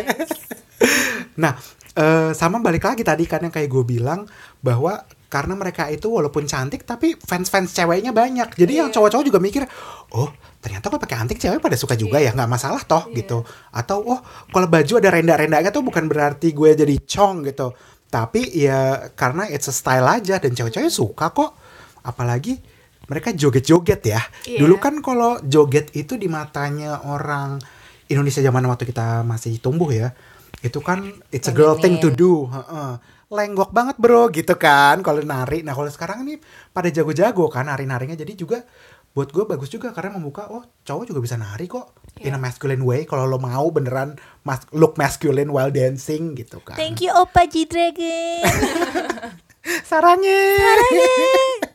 nah, 1.42 1.56
eh, 1.94 2.30
sama 2.34 2.60
balik 2.60 2.84
lagi 2.84 3.02
tadi 3.02 3.24
kan 3.24 3.42
yang 3.42 3.54
kayak 3.54 3.70
gue 3.70 3.84
bilang 3.86 4.26
bahwa 4.60 5.04
karena 5.34 5.58
mereka 5.58 5.90
itu 5.90 6.06
walaupun 6.06 6.46
cantik 6.46 6.86
tapi 6.86 7.18
fans-fans 7.18 7.74
ceweknya 7.74 8.14
banyak. 8.14 8.54
Jadi 8.54 8.78
yang 8.78 8.94
cowok-cowok 8.94 9.26
juga 9.26 9.42
mikir, 9.42 9.66
"Oh, 10.14 10.30
ternyata 10.62 10.86
kalau 10.86 11.02
pakai 11.02 11.18
antik 11.18 11.42
cewek 11.42 11.58
pada 11.58 11.74
suka 11.74 11.98
juga 11.98 12.22
ya, 12.22 12.30
nggak 12.30 12.46
masalah 12.46 12.78
toh." 12.86 13.10
gitu. 13.10 13.42
Atau, 13.74 14.06
"Oh, 14.06 14.22
kalau 14.54 14.70
baju 14.70 15.02
ada 15.02 15.10
renda-rendanya 15.10 15.74
tuh 15.74 15.82
bukan 15.82 16.06
berarti 16.06 16.54
gue 16.54 16.78
jadi 16.78 16.94
cong 17.02 17.50
gitu." 17.50 17.74
Tapi 18.14 18.46
ya 18.54 19.10
karena 19.18 19.50
it's 19.50 19.66
a 19.66 19.74
style 19.74 20.06
aja 20.06 20.38
dan 20.38 20.54
cewek-cewek 20.54 20.86
suka 20.86 21.34
kok. 21.34 21.58
Apalagi 22.06 22.62
mereka 23.10 23.34
joget-joget 23.34 24.00
ya. 24.06 24.22
Iya. 24.46 24.62
Dulu 24.62 24.78
kan 24.78 25.02
kalau 25.02 25.42
joget 25.42 25.90
itu 25.98 26.14
di 26.14 26.30
matanya 26.30 27.02
orang 27.10 27.58
Indonesia 28.06 28.38
zaman 28.38 28.64
waktu 28.70 28.86
kita 28.86 29.26
masih 29.26 29.58
tumbuh 29.58 29.90
ya, 29.90 30.14
itu 30.64 30.80
kan 30.80 31.12
it's 31.28 31.44
a 31.44 31.54
girl 31.54 31.76
thing 31.76 32.00
to 32.00 32.08
do. 32.08 32.48
Heeh. 32.48 32.96
Lenggok 33.28 33.76
banget 33.76 34.00
bro 34.00 34.32
gitu 34.32 34.56
kan 34.56 35.04
kalau 35.04 35.20
nari. 35.20 35.60
Nah 35.60 35.76
kalau 35.76 35.92
sekarang 35.92 36.24
ini 36.24 36.40
pada 36.72 36.88
jago-jago 36.88 37.52
kan 37.52 37.68
nari-narinya 37.68 38.16
jadi 38.16 38.32
juga 38.32 38.64
buat 39.14 39.30
gue 39.30 39.44
bagus 39.46 39.70
juga 39.70 39.94
karena 39.94 40.18
membuka 40.18 40.50
oh 40.50 40.64
cowok 40.82 41.06
juga 41.06 41.20
bisa 41.22 41.38
nari 41.38 41.70
kok 41.70 41.94
in 42.18 42.34
a 42.34 42.40
masculine 42.40 42.82
way 42.82 43.06
kalau 43.06 43.30
lo 43.30 43.38
mau 43.38 43.70
beneran 43.70 44.18
mas 44.42 44.66
look 44.74 44.98
masculine 44.98 45.52
while 45.52 45.70
dancing 45.70 46.34
gitu 46.34 46.58
kan. 46.64 46.74
Thank 46.80 47.04
you 47.04 47.12
Opa 47.12 47.44
G 47.46 47.68
Dragon. 47.68 48.42
Sarannya. 49.90 50.40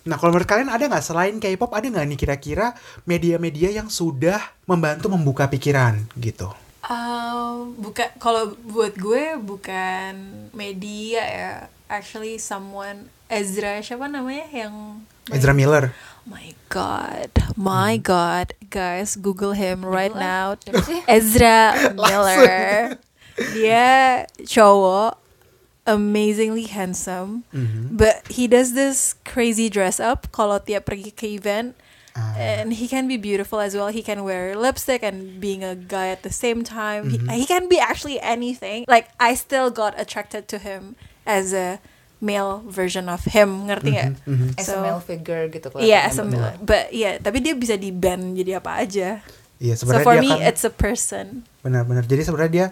Nah 0.00 0.16
kalau 0.16 0.32
menurut 0.32 0.48
kalian 0.48 0.72
ada 0.72 0.88
nggak 0.88 1.04
selain 1.04 1.36
K-pop 1.36 1.76
ada 1.76 1.84
nggak 1.84 2.06
nih 2.08 2.18
kira-kira 2.18 2.72
media-media 3.04 3.68
yang 3.68 3.92
sudah 3.92 4.40
membantu 4.64 5.12
membuka 5.12 5.44
pikiran 5.52 6.08
gitu? 6.16 6.48
Um, 6.90 7.78
bukan 7.78 8.10
kalau 8.18 8.58
buat 8.66 8.98
gue 8.98 9.38
bukan 9.38 10.12
media 10.50 11.22
ya. 11.22 11.52
Actually 11.86 12.42
someone 12.42 13.10
Ezra 13.30 13.78
siapa 13.78 14.10
namanya 14.10 14.50
yang 14.50 15.06
Ezra 15.30 15.54
Miller. 15.54 15.94
My 16.26 16.52
God, 16.68 17.30
my 17.56 17.96
God, 17.96 18.52
guys, 18.68 19.14
Google 19.14 19.54
him 19.54 19.86
right 19.86 20.12
now. 20.14 20.58
Ezra 21.08 21.94
Miller. 21.94 22.98
Dia 23.54 24.26
cowok, 24.44 25.16
amazingly 25.86 26.68
handsome, 26.68 27.46
but 27.90 28.26
he 28.28 28.50
does 28.50 28.74
this 28.74 29.14
crazy 29.24 29.70
dress 29.70 29.98
up. 29.98 30.28
Kalau 30.34 30.60
tiap 30.60 30.90
pergi 30.90 31.14
ke 31.14 31.38
event, 31.38 31.72
and 32.16 32.72
he 32.72 32.86
can 32.86 33.06
be 33.06 33.16
beautiful 33.16 33.60
as 33.60 33.74
well. 33.74 33.88
He 33.88 34.02
can 34.02 34.24
wear 34.24 34.54
lipstick 34.54 35.02
and 35.02 35.38
being 35.38 35.62
a 35.62 35.74
guy 35.74 36.08
at 36.08 36.22
the 36.22 36.32
same 36.32 36.62
time. 36.62 37.10
He, 37.10 37.18
he 37.38 37.46
can 37.46 37.68
be 37.68 37.78
actually 37.78 38.18
anything. 38.20 38.84
Like 38.86 39.08
I 39.18 39.34
still 39.34 39.70
got 39.70 39.94
attracted 39.94 40.48
to 40.50 40.58
him 40.58 40.96
as 41.24 41.52
a 41.52 41.78
male 42.20 42.60
version 42.66 43.08
of 43.08 43.24
him. 43.26 43.70
Ngerti 43.70 43.90
nggak? 43.94 44.10
As 44.58 44.66
So- 44.66 44.78
a 44.78 44.82
male 44.82 45.00
figure 45.00 45.48
gitu 45.48 45.70
Iya, 45.78 46.04
kelihatannya, 46.04 46.10
as 46.10 46.16
a 46.18 46.24
male. 46.26 46.52
But 46.60 46.84
yeah, 46.92 47.16
tapi 47.16 47.40
dia 47.40 47.54
bisa 47.54 47.76
di 47.76 47.90
band 47.90 48.36
jadi 48.36 48.58
apa 48.58 48.82
aja. 48.82 49.22
Iya 49.60 49.74
So 49.76 49.84
sebenarnya 49.84 50.06
for 50.08 50.14
dia 50.16 50.22
me, 50.22 50.30
kan 50.32 50.40
it's 50.48 50.64
a 50.64 50.72
person. 50.72 51.26
benar-benar. 51.60 52.04
Jadi 52.04 52.22
sebenarnya 52.24 52.52
dia 52.52 52.66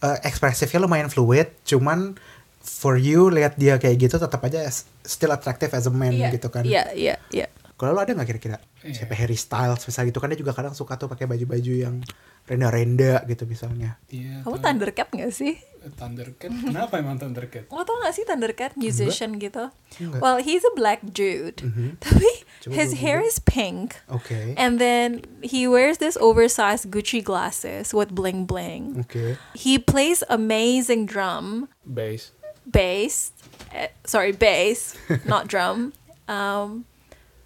eh, 0.00 0.18
ekspresifnya 0.22 0.76
lumayan 0.78 1.08
fluid, 1.08 1.48
cuman 1.64 2.14
for 2.60 2.96
you 2.96 3.28
lihat 3.28 3.56
dia 3.56 3.76
kayak 3.76 3.96
gitu 3.98 4.16
tetap 4.16 4.40
aja 4.40 4.60
as- 4.64 4.84
still 5.04 5.32
attractive 5.32 5.72
as 5.72 5.84
a 5.84 5.92
man 5.92 6.12
gitu 6.12 6.48
kan. 6.48 6.64
Iya, 6.64 6.92
iya, 6.92 7.16
iya. 7.28 7.48
Kalau 7.74 7.90
lo 7.90 8.00
ada 8.00 8.14
nggak 8.14 8.28
kira-kira 8.30 8.56
siapa 8.86 9.18
Harry 9.18 9.34
Styles 9.34 9.82
misalnya 9.82 10.14
gitu 10.14 10.20
kan 10.22 10.30
dia 10.30 10.38
juga 10.38 10.54
kadang 10.54 10.78
suka 10.78 10.94
tuh 10.94 11.10
pakai 11.10 11.26
baju-baju 11.26 11.72
yang 11.74 11.98
renda-renda 12.46 13.24
gitu 13.26 13.48
misalnya. 13.48 13.96
Iya. 14.12 14.44
Kamu. 14.44 14.60
Thundercat 14.60 15.08
gak 15.10 15.32
sih? 15.32 15.56
Thundercat. 15.96 16.52
Kenapa 16.52 17.00
emang 17.00 17.16
Thundercat? 17.16 17.72
Lo 17.72 17.82
tau 17.82 17.96
gak 18.04 18.12
sih 18.14 18.22
Thundercat 18.28 18.76
musician 18.76 19.40
gitu? 19.40 19.72
Enggak. 19.98 20.20
Well, 20.20 20.38
he's 20.38 20.60
a 20.62 20.70
black 20.76 21.00
dude. 21.08 21.64
Tapi 22.04 22.30
Coba 22.62 22.72
his 22.76 23.00
hair 23.00 23.24
is 23.24 23.40
pink. 23.40 23.96
Oke. 24.12 24.54
And 24.60 24.76
then 24.76 25.24
he 25.40 25.64
wears 25.64 25.98
this 25.98 26.20
oversized 26.20 26.92
Gucci 26.92 27.24
glasses 27.24 27.96
with 27.96 28.12
bling 28.12 28.44
bling. 28.44 29.02
Oke. 29.08 29.40
He 29.56 29.80
plays 29.80 30.20
amazing 30.28 31.08
drum, 31.08 31.72
Bass. 31.82 32.30
bass, 32.68 33.32
eh, 33.72 33.88
sorry, 34.04 34.32
bass, 34.36 34.96
not 35.24 35.48
drum. 35.48 35.92
Um, 36.28 36.84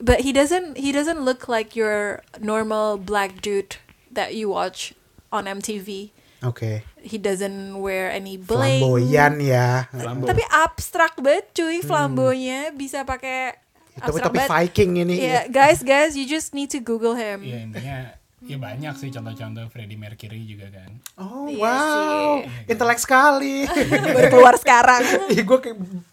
but 0.01 0.23
he 0.23 0.31
doesn't 0.33 0.79
he 0.79 0.91
doesn't 0.91 1.23
look 1.23 1.47
like 1.47 1.75
your 1.75 2.23
normal 2.39 2.99
black 2.99 3.43
dude 3.43 3.77
that 4.15 4.35
you 4.35 4.49
watch 4.51 4.95
on 5.31 5.45
MTV. 5.45 6.11
Oke. 6.43 6.87
He 7.03 7.19
doesn't 7.19 7.83
wear 7.83 8.11
any 8.11 8.39
bling. 8.39 8.79
Flamboyan 8.79 9.43
ya. 9.43 9.91
Flambo. 9.91 10.31
Tapi 10.31 10.47
abstrak 10.47 11.19
banget 11.19 11.51
cuy 11.51 11.83
flambonya 11.83 12.71
bisa 12.71 13.03
pakai 13.03 13.59
abstrak 13.99 14.31
tapi 14.31 14.39
banget. 14.39 14.51
Viking 14.55 14.91
ini. 15.03 15.15
Iya, 15.19 15.51
guys, 15.51 15.83
guys, 15.83 16.15
you 16.15 16.31
just 16.31 16.55
need 16.55 16.71
to 16.71 16.79
Google 16.79 17.19
him. 17.19 17.43
Iya 17.43 17.59
intinya 17.67 17.99
ya 18.39 18.55
banyak 18.55 18.95
sih 18.95 19.11
contoh-contoh 19.11 19.67
Freddie 19.67 19.99
Mercury 19.99 20.47
juga 20.47 20.71
kan. 20.71 20.91
Oh 21.19 21.51
Iya 21.51 21.59
wow, 21.59 22.39
sih. 22.39 22.71
intelek 22.71 22.99
sekali. 23.03 23.67
Baru 24.15 24.29
keluar 24.31 24.55
sekarang. 24.55 25.03
Ih 25.35 25.43
gue 25.43 25.59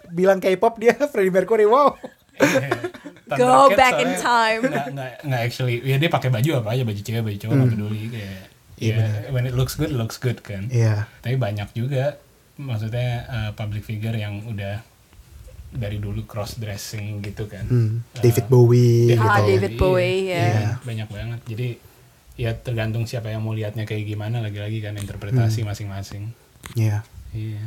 bilang 0.10 0.41
K-pop 0.41 0.82
dia 0.82 0.98
Freddie 1.06 1.30
Mercury 1.30 1.69
wow. 1.69 1.93
Go 3.28 3.36
Thundercat 3.36 3.76
back 3.76 3.96
in 3.98 4.12
time. 4.16 4.62
Nggak, 4.64 4.88
nggak, 4.92 5.12
nggak 5.24 5.42
actually. 5.42 5.76
Ya 5.82 5.98
dia 5.98 6.08
pakai 6.08 6.30
baju 6.30 6.50
apa 6.60 6.70
aja, 6.72 6.84
baju 6.84 7.02
cewek, 7.02 7.22
baju 7.22 7.38
cowok 7.40 7.54
nggak 7.56 7.72
peduli 7.72 8.02
kayak. 8.08 8.44
Iya, 8.76 8.96
Ya, 8.96 9.08
when 9.32 9.44
it 9.44 9.54
looks 9.54 9.74
good, 9.74 9.88
it 9.88 9.96
looks 9.96 10.16
good 10.16 10.40
kan. 10.40 10.68
Iya. 10.68 11.08
Tapi 11.20 11.36
banyak 11.36 11.72
juga 11.72 12.20
maksudnya 12.56 13.10
uh, 13.26 13.52
public 13.52 13.82
figure 13.82 14.14
yang 14.14 14.44
udah 14.44 14.84
dari 15.72 15.98
dulu 15.98 16.24
cross 16.24 16.56
dressing 16.56 17.20
gitu 17.20 17.46
kan. 17.46 17.66
Hmm, 17.66 18.04
Uh, 18.12 18.22
David 18.22 18.46
Bowie 18.46 19.10
David 19.10 19.26
Ah, 19.26 19.38
gitu. 19.38 19.50
David 19.50 19.74
Bowie, 19.76 20.20
ya. 20.28 20.44
Iya. 20.46 20.70
Banyak 20.82 21.10
banget. 21.10 21.40
Jadi 21.46 21.68
ya 22.36 22.52
tergantung 22.54 23.04
siapa 23.04 23.28
yang 23.28 23.40
mau 23.40 23.52
lihatnya 23.52 23.84
kayak 23.84 24.04
gimana 24.06 24.40
lagi-lagi 24.40 24.80
kan 24.80 24.94
interpretasi 24.94 25.64
Hmm. 25.64 25.72
masing-masing 25.72 26.24
Iya. 26.76 27.00
iya 27.32 27.64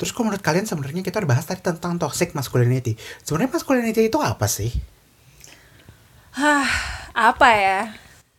Terus 0.00 0.16
kalau 0.16 0.32
menurut 0.32 0.40
kalian 0.40 0.64
sebenarnya 0.64 1.04
kita 1.04 1.20
udah 1.20 1.30
bahas 1.36 1.44
tadi 1.44 1.60
tentang 1.60 2.00
toxic 2.00 2.32
masculinity. 2.32 2.96
Sebenarnya 3.20 3.52
masculinity 3.52 4.08
itu 4.08 4.16
apa 4.16 4.48
sih? 4.48 4.72
Hah, 6.40 6.64
apa 7.12 7.48
ya? 7.52 7.80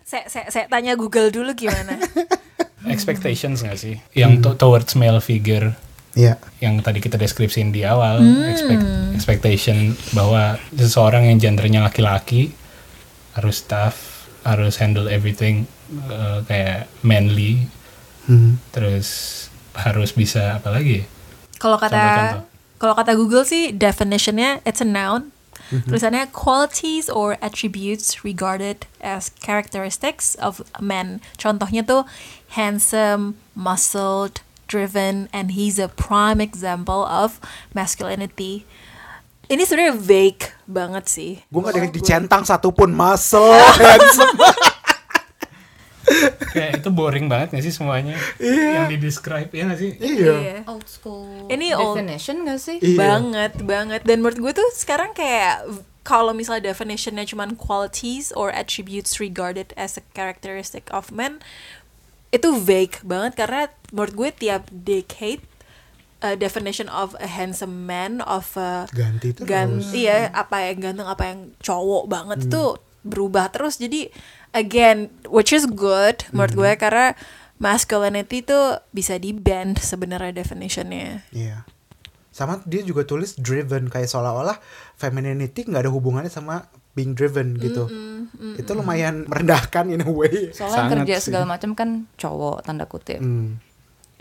Saya 0.02 0.26
saya 0.26 0.50
saya 0.50 0.66
tanya 0.66 0.98
Google 0.98 1.30
dulu 1.30 1.54
gimana. 1.54 2.02
expectations 2.90 3.62
nggak 3.62 3.78
sih 3.78 4.02
yang 4.18 4.42
to- 4.42 4.58
towards 4.58 4.98
male 4.98 5.22
figure 5.22 5.78
Iya. 6.12 6.42
yang 6.60 6.82
tadi 6.84 7.00
kita 7.00 7.16
deskripsiin 7.16 7.72
di 7.72 7.88
awal 7.88 8.20
expect, 8.50 8.84
expectation 9.16 9.96
bahwa 10.12 10.60
seseorang 10.76 11.30
yang 11.32 11.40
gendernya 11.40 11.88
laki-laki 11.88 12.52
harus 13.32 13.64
tough 13.64 14.28
harus 14.44 14.76
handle 14.82 15.08
everything 15.08 15.70
uh, 16.10 16.42
kayak 16.44 16.90
manly 17.06 17.70
Hmm. 18.22 18.62
terus 18.70 19.48
harus 19.74 20.14
bisa 20.14 20.58
apa 20.58 20.70
lagi? 20.70 21.06
Kalau 21.62 21.78
kata 21.78 22.42
kalau 22.82 22.98
kata 22.98 23.14
Google 23.14 23.46
sih 23.46 23.70
definitionnya 23.70 24.66
it's 24.66 24.82
a 24.82 24.88
noun. 24.88 25.30
Tulisannya 25.72 26.28
qualities 26.36 27.08
or 27.08 27.40
attributes 27.40 28.28
regarded 28.28 28.84
as 29.00 29.32
characteristics 29.40 30.36
of 30.36 30.60
a 30.76 30.84
man. 30.84 31.24
Contohnya 31.40 31.88
tuh 31.88 32.04
handsome, 32.60 33.40
muscled, 33.56 34.44
driven, 34.68 35.32
and 35.32 35.56
he's 35.56 35.80
a 35.80 35.88
prime 35.88 36.44
example 36.44 37.08
of 37.08 37.40
masculinity. 37.72 38.68
Ini 39.48 39.64
sebenarnya 39.64 39.96
vague 39.96 40.52
banget 40.68 41.08
sih. 41.08 41.32
Gue 41.48 41.60
gak 41.64 41.76
ada 41.76 41.82
yang 41.88 41.96
dicentang 41.96 42.44
satupun 42.44 42.92
muscle 42.92 43.56
handsome. 43.80 44.36
Kayak 46.52 46.72
itu 46.78 46.90
boring 46.90 47.26
banget 47.26 47.52
gak 47.52 47.64
sih 47.64 47.72
semuanya 47.72 48.16
yang 48.38 48.88
di 48.88 48.98
describe 48.98 49.48
ya 49.48 49.64
gak 49.66 49.78
sih 49.78 49.92
iya. 49.98 50.62
Old 50.66 50.86
school 50.86 51.48
Ini 51.48 51.74
old- 51.74 51.98
definition 51.98 52.44
gak 52.44 52.60
sih? 52.60 52.78
Iya. 52.78 52.98
banget 52.98 53.54
banget 53.62 54.02
dan 54.02 54.20
menurut 54.20 54.40
gue 54.40 54.54
tuh 54.56 54.70
sekarang 54.74 55.12
kayak 55.12 55.66
kalau 56.02 56.32
misalnya 56.32 56.68
definitionnya 56.68 57.24
cuman 57.24 57.54
qualities 57.54 58.34
or 58.34 58.50
attributes 58.50 59.18
regarded 59.18 59.70
as 59.76 59.96
a 59.96 60.04
characteristic 60.12 60.90
of 60.90 61.10
men 61.10 61.38
itu 62.30 62.50
vague 62.56 62.98
banget 63.02 63.36
karena 63.36 63.62
menurut 63.90 64.14
gue 64.16 64.30
tiap 64.34 64.64
decade 64.72 65.44
uh, 66.20 66.34
definition 66.34 66.88
of 66.88 67.12
a 67.18 67.28
handsome 67.28 67.86
man 67.86 68.24
of 68.24 68.56
a 68.56 68.88
Ganti 68.90 69.36
terus. 69.36 69.46
ganti 69.46 70.08
ya 70.08 70.32
apa 70.32 70.64
yang 70.64 70.80
ganteng 70.82 71.06
apa 71.06 71.24
yang 71.28 71.40
cowok 71.60 72.04
banget 72.08 72.48
tuh 72.48 72.80
berubah 73.02 73.50
terus 73.50 73.78
jadi 73.78 74.14
again 74.52 75.08
which 75.28 75.50
is 75.50 75.64
good 75.66 76.24
menurut 76.30 76.54
gue 76.54 76.72
karena 76.76 77.16
masculinity 77.58 78.42
tuh 78.42 78.82
bisa 78.90 79.16
di 79.16 79.32
bend 79.32 79.78
sebenarnya 79.78 80.34
definitionnya 80.36 81.24
Iya. 81.30 81.64
Sama 82.32 82.64
dia 82.64 82.80
juga 82.80 83.04
tulis 83.04 83.36
driven 83.36 83.86
kayak 83.86 84.08
seolah-olah 84.08 84.56
femininity 84.96 85.68
nggak 85.68 85.84
ada 85.84 85.92
hubungannya 85.92 86.28
sama 86.28 86.64
being 86.92 87.12
driven 87.12 87.56
gitu. 87.56 87.92
Itu 88.56 88.72
lumayan 88.72 89.24
merendahkan 89.30 89.88
in 89.88 90.00
a 90.00 90.08
way. 90.08 90.50
Soalnya 90.50 90.76
Sangat 90.80 90.96
kerja 91.04 91.16
sih. 91.18 91.26
segala 91.28 91.46
macam 91.46 91.72
kan 91.72 91.90
cowok 92.16 92.64
tanda 92.64 92.88
kutip. 92.88 93.20
Hmm. 93.20 93.60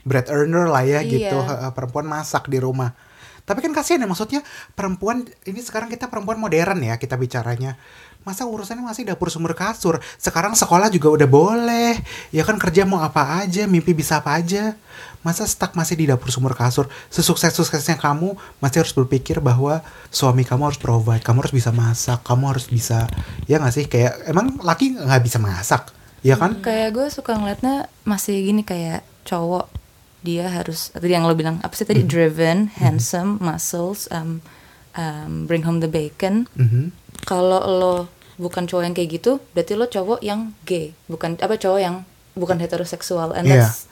bread 0.00 0.26
earner 0.26 0.64
lah 0.64 0.80
ya 0.80 1.00
Iya. 1.00 1.12
gitu 1.28 1.36
perempuan 1.70 2.08
masak 2.08 2.48
di 2.48 2.56
rumah 2.56 2.96
tapi 3.40 3.60
kan 3.60 3.68
kasihan 3.70 4.00
ya 4.00 4.06
maksudnya 4.06 4.40
perempuan 4.72 5.28
ini 5.44 5.60
sekarang 5.60 5.92
kita 5.92 6.08
perempuan 6.08 6.40
modern 6.40 6.80
ya 6.80 6.96
kita 6.96 7.20
bicaranya 7.20 7.76
masa 8.22 8.44
urusannya 8.44 8.84
masih 8.84 9.08
dapur 9.08 9.32
sumber 9.32 9.56
kasur? 9.56 9.98
Sekarang 10.20 10.52
sekolah 10.52 10.92
juga 10.92 11.08
udah 11.10 11.28
boleh. 11.28 11.96
Ya 12.30 12.44
kan 12.44 12.60
kerja 12.60 12.84
mau 12.84 13.00
apa 13.00 13.40
aja 13.40 13.64
mimpi 13.64 13.96
bisa 13.96 14.20
apa 14.20 14.36
aja. 14.36 14.76
Masa 15.20 15.44
stuck 15.44 15.76
masih 15.76 16.00
di 16.00 16.04
dapur 16.08 16.32
sumber 16.32 16.56
kasur? 16.56 16.88
Sesukses 17.12 17.52
suksesnya 17.52 18.00
kamu 18.00 18.36
masih 18.60 18.84
harus 18.84 18.94
berpikir 18.96 19.40
bahwa 19.44 19.84
suami 20.08 20.48
kamu 20.48 20.72
harus 20.72 20.80
provide 20.80 21.20
kamu 21.20 21.44
harus 21.44 21.54
bisa 21.54 21.70
masak 21.70 22.24
kamu 22.24 22.56
harus 22.56 22.66
bisa 22.68 23.08
ya 23.44 23.60
nggak 23.60 23.74
sih? 23.74 23.84
Kayak 23.88 24.20
emang 24.28 24.56
laki 24.60 24.96
nggak 24.96 25.22
bisa 25.24 25.36
masak 25.36 25.92
ya 26.24 26.36
kan? 26.40 26.60
Kayak 26.64 26.96
gue 26.96 27.06
suka 27.12 27.36
ngeliatnya 27.36 27.88
masih 28.04 28.40
gini 28.44 28.64
kayak 28.64 29.04
cowok 29.28 29.68
dia 30.20 30.52
harus 30.52 30.92
tadi 30.92 31.16
yang 31.16 31.24
lo 31.24 31.32
bilang 31.32 31.60
apa 31.64 31.72
sih 31.72 31.88
tadi? 31.88 32.04
Driven, 32.04 32.68
handsome, 32.76 33.40
muscles, 33.40 34.04
um, 34.12 34.44
um, 34.92 35.44
bring 35.44 35.62
home 35.62 35.78
the 35.78 35.86
bacon. 35.86 36.46
Mhm. 36.54 36.90
Kalau 37.22 37.60
lo 37.60 37.94
bukan 38.36 38.64
cowok 38.64 38.82
yang 38.82 38.94
kayak 38.94 39.10
gitu, 39.12 39.32
berarti 39.52 39.72
lo 39.74 39.86
cowok 39.86 40.20
yang 40.20 40.56
gay, 40.62 40.96
bukan 41.06 41.36
apa 41.36 41.54
cowok 41.54 41.78
yang 41.78 41.96
bukan 42.32 42.56
heteroseksual. 42.56 43.32
And 43.32 43.44
Iya. 43.44 43.64
that's 43.64 43.86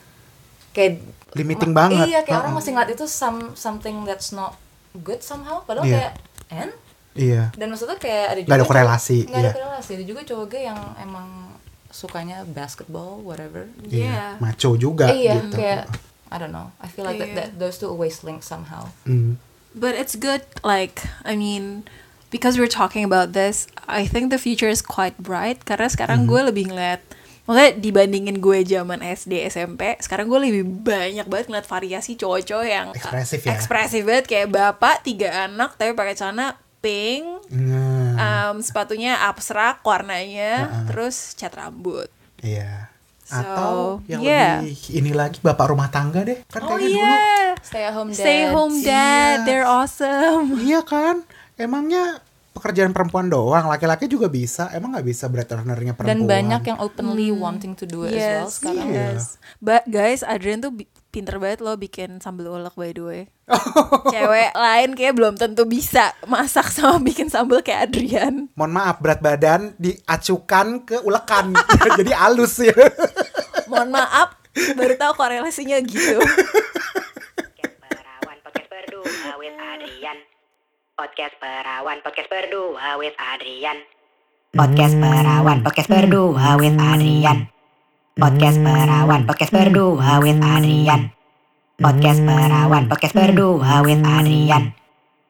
kayak 0.71 1.03
Limiting 1.29 1.71
banget. 1.71 2.09
Iya, 2.09 2.19
kayak 2.23 2.29
Ha-ha. 2.31 2.41
orang 2.41 2.53
masih 2.55 2.71
ngeliat 2.73 2.89
itu 2.89 3.05
some 3.05 3.53
something 3.53 4.01
that's 4.03 4.29
not 4.29 4.57
good 4.97 5.21
somehow. 5.21 5.61
Padahal 5.61 5.85
Iya. 5.85 5.95
kayak 5.95 6.13
and 6.49 6.71
iya 7.13 7.53
dan 7.53 7.69
maksudnya 7.69 7.93
kayak 7.95 8.25
ada 8.27 8.39
juga 8.39 8.47
Nggak 8.47 8.55
ada 8.55 8.63
cowok- 8.63 8.71
korelasi, 8.71 9.17
nggak 9.21 9.33
ada 9.35 9.43
iya. 9.43 9.53
korelasi 9.53 9.91
ada 9.91 10.05
juga 10.07 10.21
cowok 10.23 10.45
gay 10.47 10.63
yang 10.65 10.79
emang 10.97 11.27
sukanya 11.89 12.37
basketball 12.47 13.21
whatever 13.21 13.69
Iya. 13.83 14.37
maco 14.37 14.73
juga 14.73 15.09
Eh, 15.09 15.25
iya 15.25 15.37
gitu. 15.39 15.53
kayak 15.53 15.85
I 16.29 16.37
don't 16.37 16.49
know 16.49 16.69
I 16.77 16.87
feel 16.87 17.03
like 17.03 17.17
that, 17.17 17.27
Iya. 17.27 17.37
that 17.39 17.49
those 17.55 17.77
two 17.77 17.85
always 17.87 18.21
link 18.21 18.41
somehow 18.41 18.89
Hmm. 19.03 19.37
But 19.71 19.93
it's 19.93 20.17
good, 20.17 20.41
like, 20.61 21.05
I 21.21 21.37
mean, 21.37 21.85
because 22.29 22.57
we're 22.57 22.71
talking 22.71 23.05
about 23.05 23.33
this, 23.33 23.69
I 23.85 24.05
think 24.05 24.33
the 24.33 24.41
future 24.41 24.67
is 24.67 24.81
quite 24.81 25.15
bright. 25.21 25.61
Karena 25.63 25.85
sekarang 25.87 26.25
gue 26.25 26.41
lebih 26.41 26.73
ngeliat, 26.73 27.05
maksudnya 27.45 27.77
dibandingin 27.77 28.41
gue 28.41 28.65
zaman 28.65 28.99
SD, 28.99 29.45
SMP, 29.45 29.93
sekarang 30.01 30.25
gue 30.25 30.41
lebih 30.41 30.63
banyak 30.65 31.29
banget 31.29 31.45
ngeliat 31.53 31.67
variasi 31.69 32.17
cowok-cowok 32.17 32.65
yang 32.65 32.87
Ekspresif 32.97 33.39
ya. 33.45 33.49
ekspresif 33.53 34.01
banget. 34.03 34.25
Kayak 34.25 34.47
bapak, 34.49 35.05
tiga 35.05 35.45
anak, 35.45 35.77
tapi 35.77 35.93
pakai 35.93 36.17
celana 36.17 36.57
pink, 36.81 37.25
Nah, 37.53 38.15
um, 38.49 38.61
sepatunya 38.61 39.21
abstrak 39.21 39.85
warnanya, 39.85 40.85
terus 40.89 41.37
cat 41.37 41.53
rambut. 41.53 42.09
iya. 42.41 42.88
So, 43.29 43.37
Atau 43.37 43.73
yang 44.09 44.19
yeah. 44.19 44.57
lebih 44.59 44.73
ini 44.91 45.11
lagi 45.13 45.37
bapak 45.37 45.69
rumah 45.69 45.85
tangga 45.87 46.25
deh. 46.25 46.41
Kan 46.45 46.65
Oh 46.65 46.73
kayaknya 46.73 46.97
iya, 46.97 47.13
stay 47.61 47.83
at 47.83 47.93
home 47.93 48.09
stay 48.11 48.39
dad. 48.41 48.51
home 48.51 48.77
dad, 48.81 48.97
Iya. 49.35 49.45
they're 49.45 49.69
awesome. 49.69 50.49
dulu. 50.49 50.65
Iya 50.67 50.81
kan? 50.81 51.21
Emangnya 51.53 52.25
pekerjaan 52.51 52.89
perempuan 52.89 53.27
doang, 53.27 53.69
laki-laki 53.69 54.05
juga 54.05 54.25
bisa. 54.27 54.67
Emang 54.69 54.91
nggak 54.91 55.05
bisa 55.05 55.29
bread 55.29 55.45
earner-nya 55.47 55.93
dan 55.93 55.97
perempuan? 56.17 56.25
banyak 56.25 56.61
yang 56.65 56.79
openly 56.79 57.29
wanting 57.29 57.71
to 57.71 57.85
do 57.85 58.03
it 58.03 58.11
as 58.11 58.17
well 58.17 58.47
sekarang 58.49 58.87
Iya. 58.89 59.05
yes. 59.13 59.37
But 59.59 59.85
guys, 59.85 60.19
Adrian 60.21 60.59
tuh 60.59 60.73
pinter 61.09 61.41
banget 61.41 61.65
loh 61.65 61.73
bikin 61.73 62.21
sambal 62.21 62.53
ulek 62.53 62.77
by 62.77 62.93
the 62.93 63.01
way. 63.01 63.21
Cewek 64.13 64.53
lain 64.53 64.89
kayak 64.93 65.13
belum 65.17 65.35
tentu 65.41 65.65
bisa 65.65 66.13
masak 66.29 66.69
sama 66.69 67.01
bikin 67.01 67.33
sambal 67.33 67.65
kayak 67.65 67.89
Adrian. 67.89 68.53
Mohon 68.53 68.71
maaf, 68.77 69.01
berat 69.01 69.19
badan 69.21 69.73
diacukan 69.81 70.85
ke 70.85 71.01
ulekan. 71.01 71.57
Jadi 71.99 72.13
halus 72.13 72.61
ya. 72.61 72.73
Mohon 73.65 74.01
maaf, 74.01 74.37
baru 74.77 74.93
tahu 74.95 75.13
korelasinya 75.17 75.81
gitu. 75.81 76.21
Podcast 77.49 77.75
Perawan 77.81 78.37
Podcast 78.45 78.69
Berdua 78.69 79.31
with 79.41 79.57
Adrian 79.57 80.17
Podcast 80.93 81.35
Perawan 81.41 81.97
Podcast 82.05 82.29
Berdua 82.29 82.87
with 83.01 83.17
Adrian 83.17 83.77
Podcast 84.53 84.95
Perawan 84.97 85.57
Podcast 85.65 85.89
Berdua 85.89 86.57
with 86.57 86.77
Adrian 86.77 87.58
Podcast 88.19 88.59
Perawan 88.59 89.23
Podcast 89.23 89.55
Berdua 89.55 90.19
with 90.19 90.43
Adrian. 90.43 91.15
Podcast 91.79 92.19
Perawan 92.27 92.91
Podcast 92.91 93.15
Berdua 93.15 93.79
with 93.79 94.03
Adrian. 94.03 94.75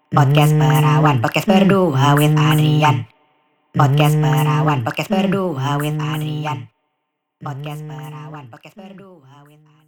Podcast 0.10 0.58
Perawan 0.58 1.21
Podcast 1.21 1.45
Berdua 1.45 2.17
with 2.17 2.34
Adrian. 2.34 3.06
Podcast 3.78 4.17
Perawan 4.17 4.82
Podcast 4.82 5.10
Berdua 5.13 5.78
with 5.78 6.02
Adrian. 6.02 6.60
Podcast 7.38 7.86
Perawan 7.86 8.45
Podcast 8.49 8.73
Berdua 8.73 9.45
with 9.45 9.62
Adrian 9.62 9.79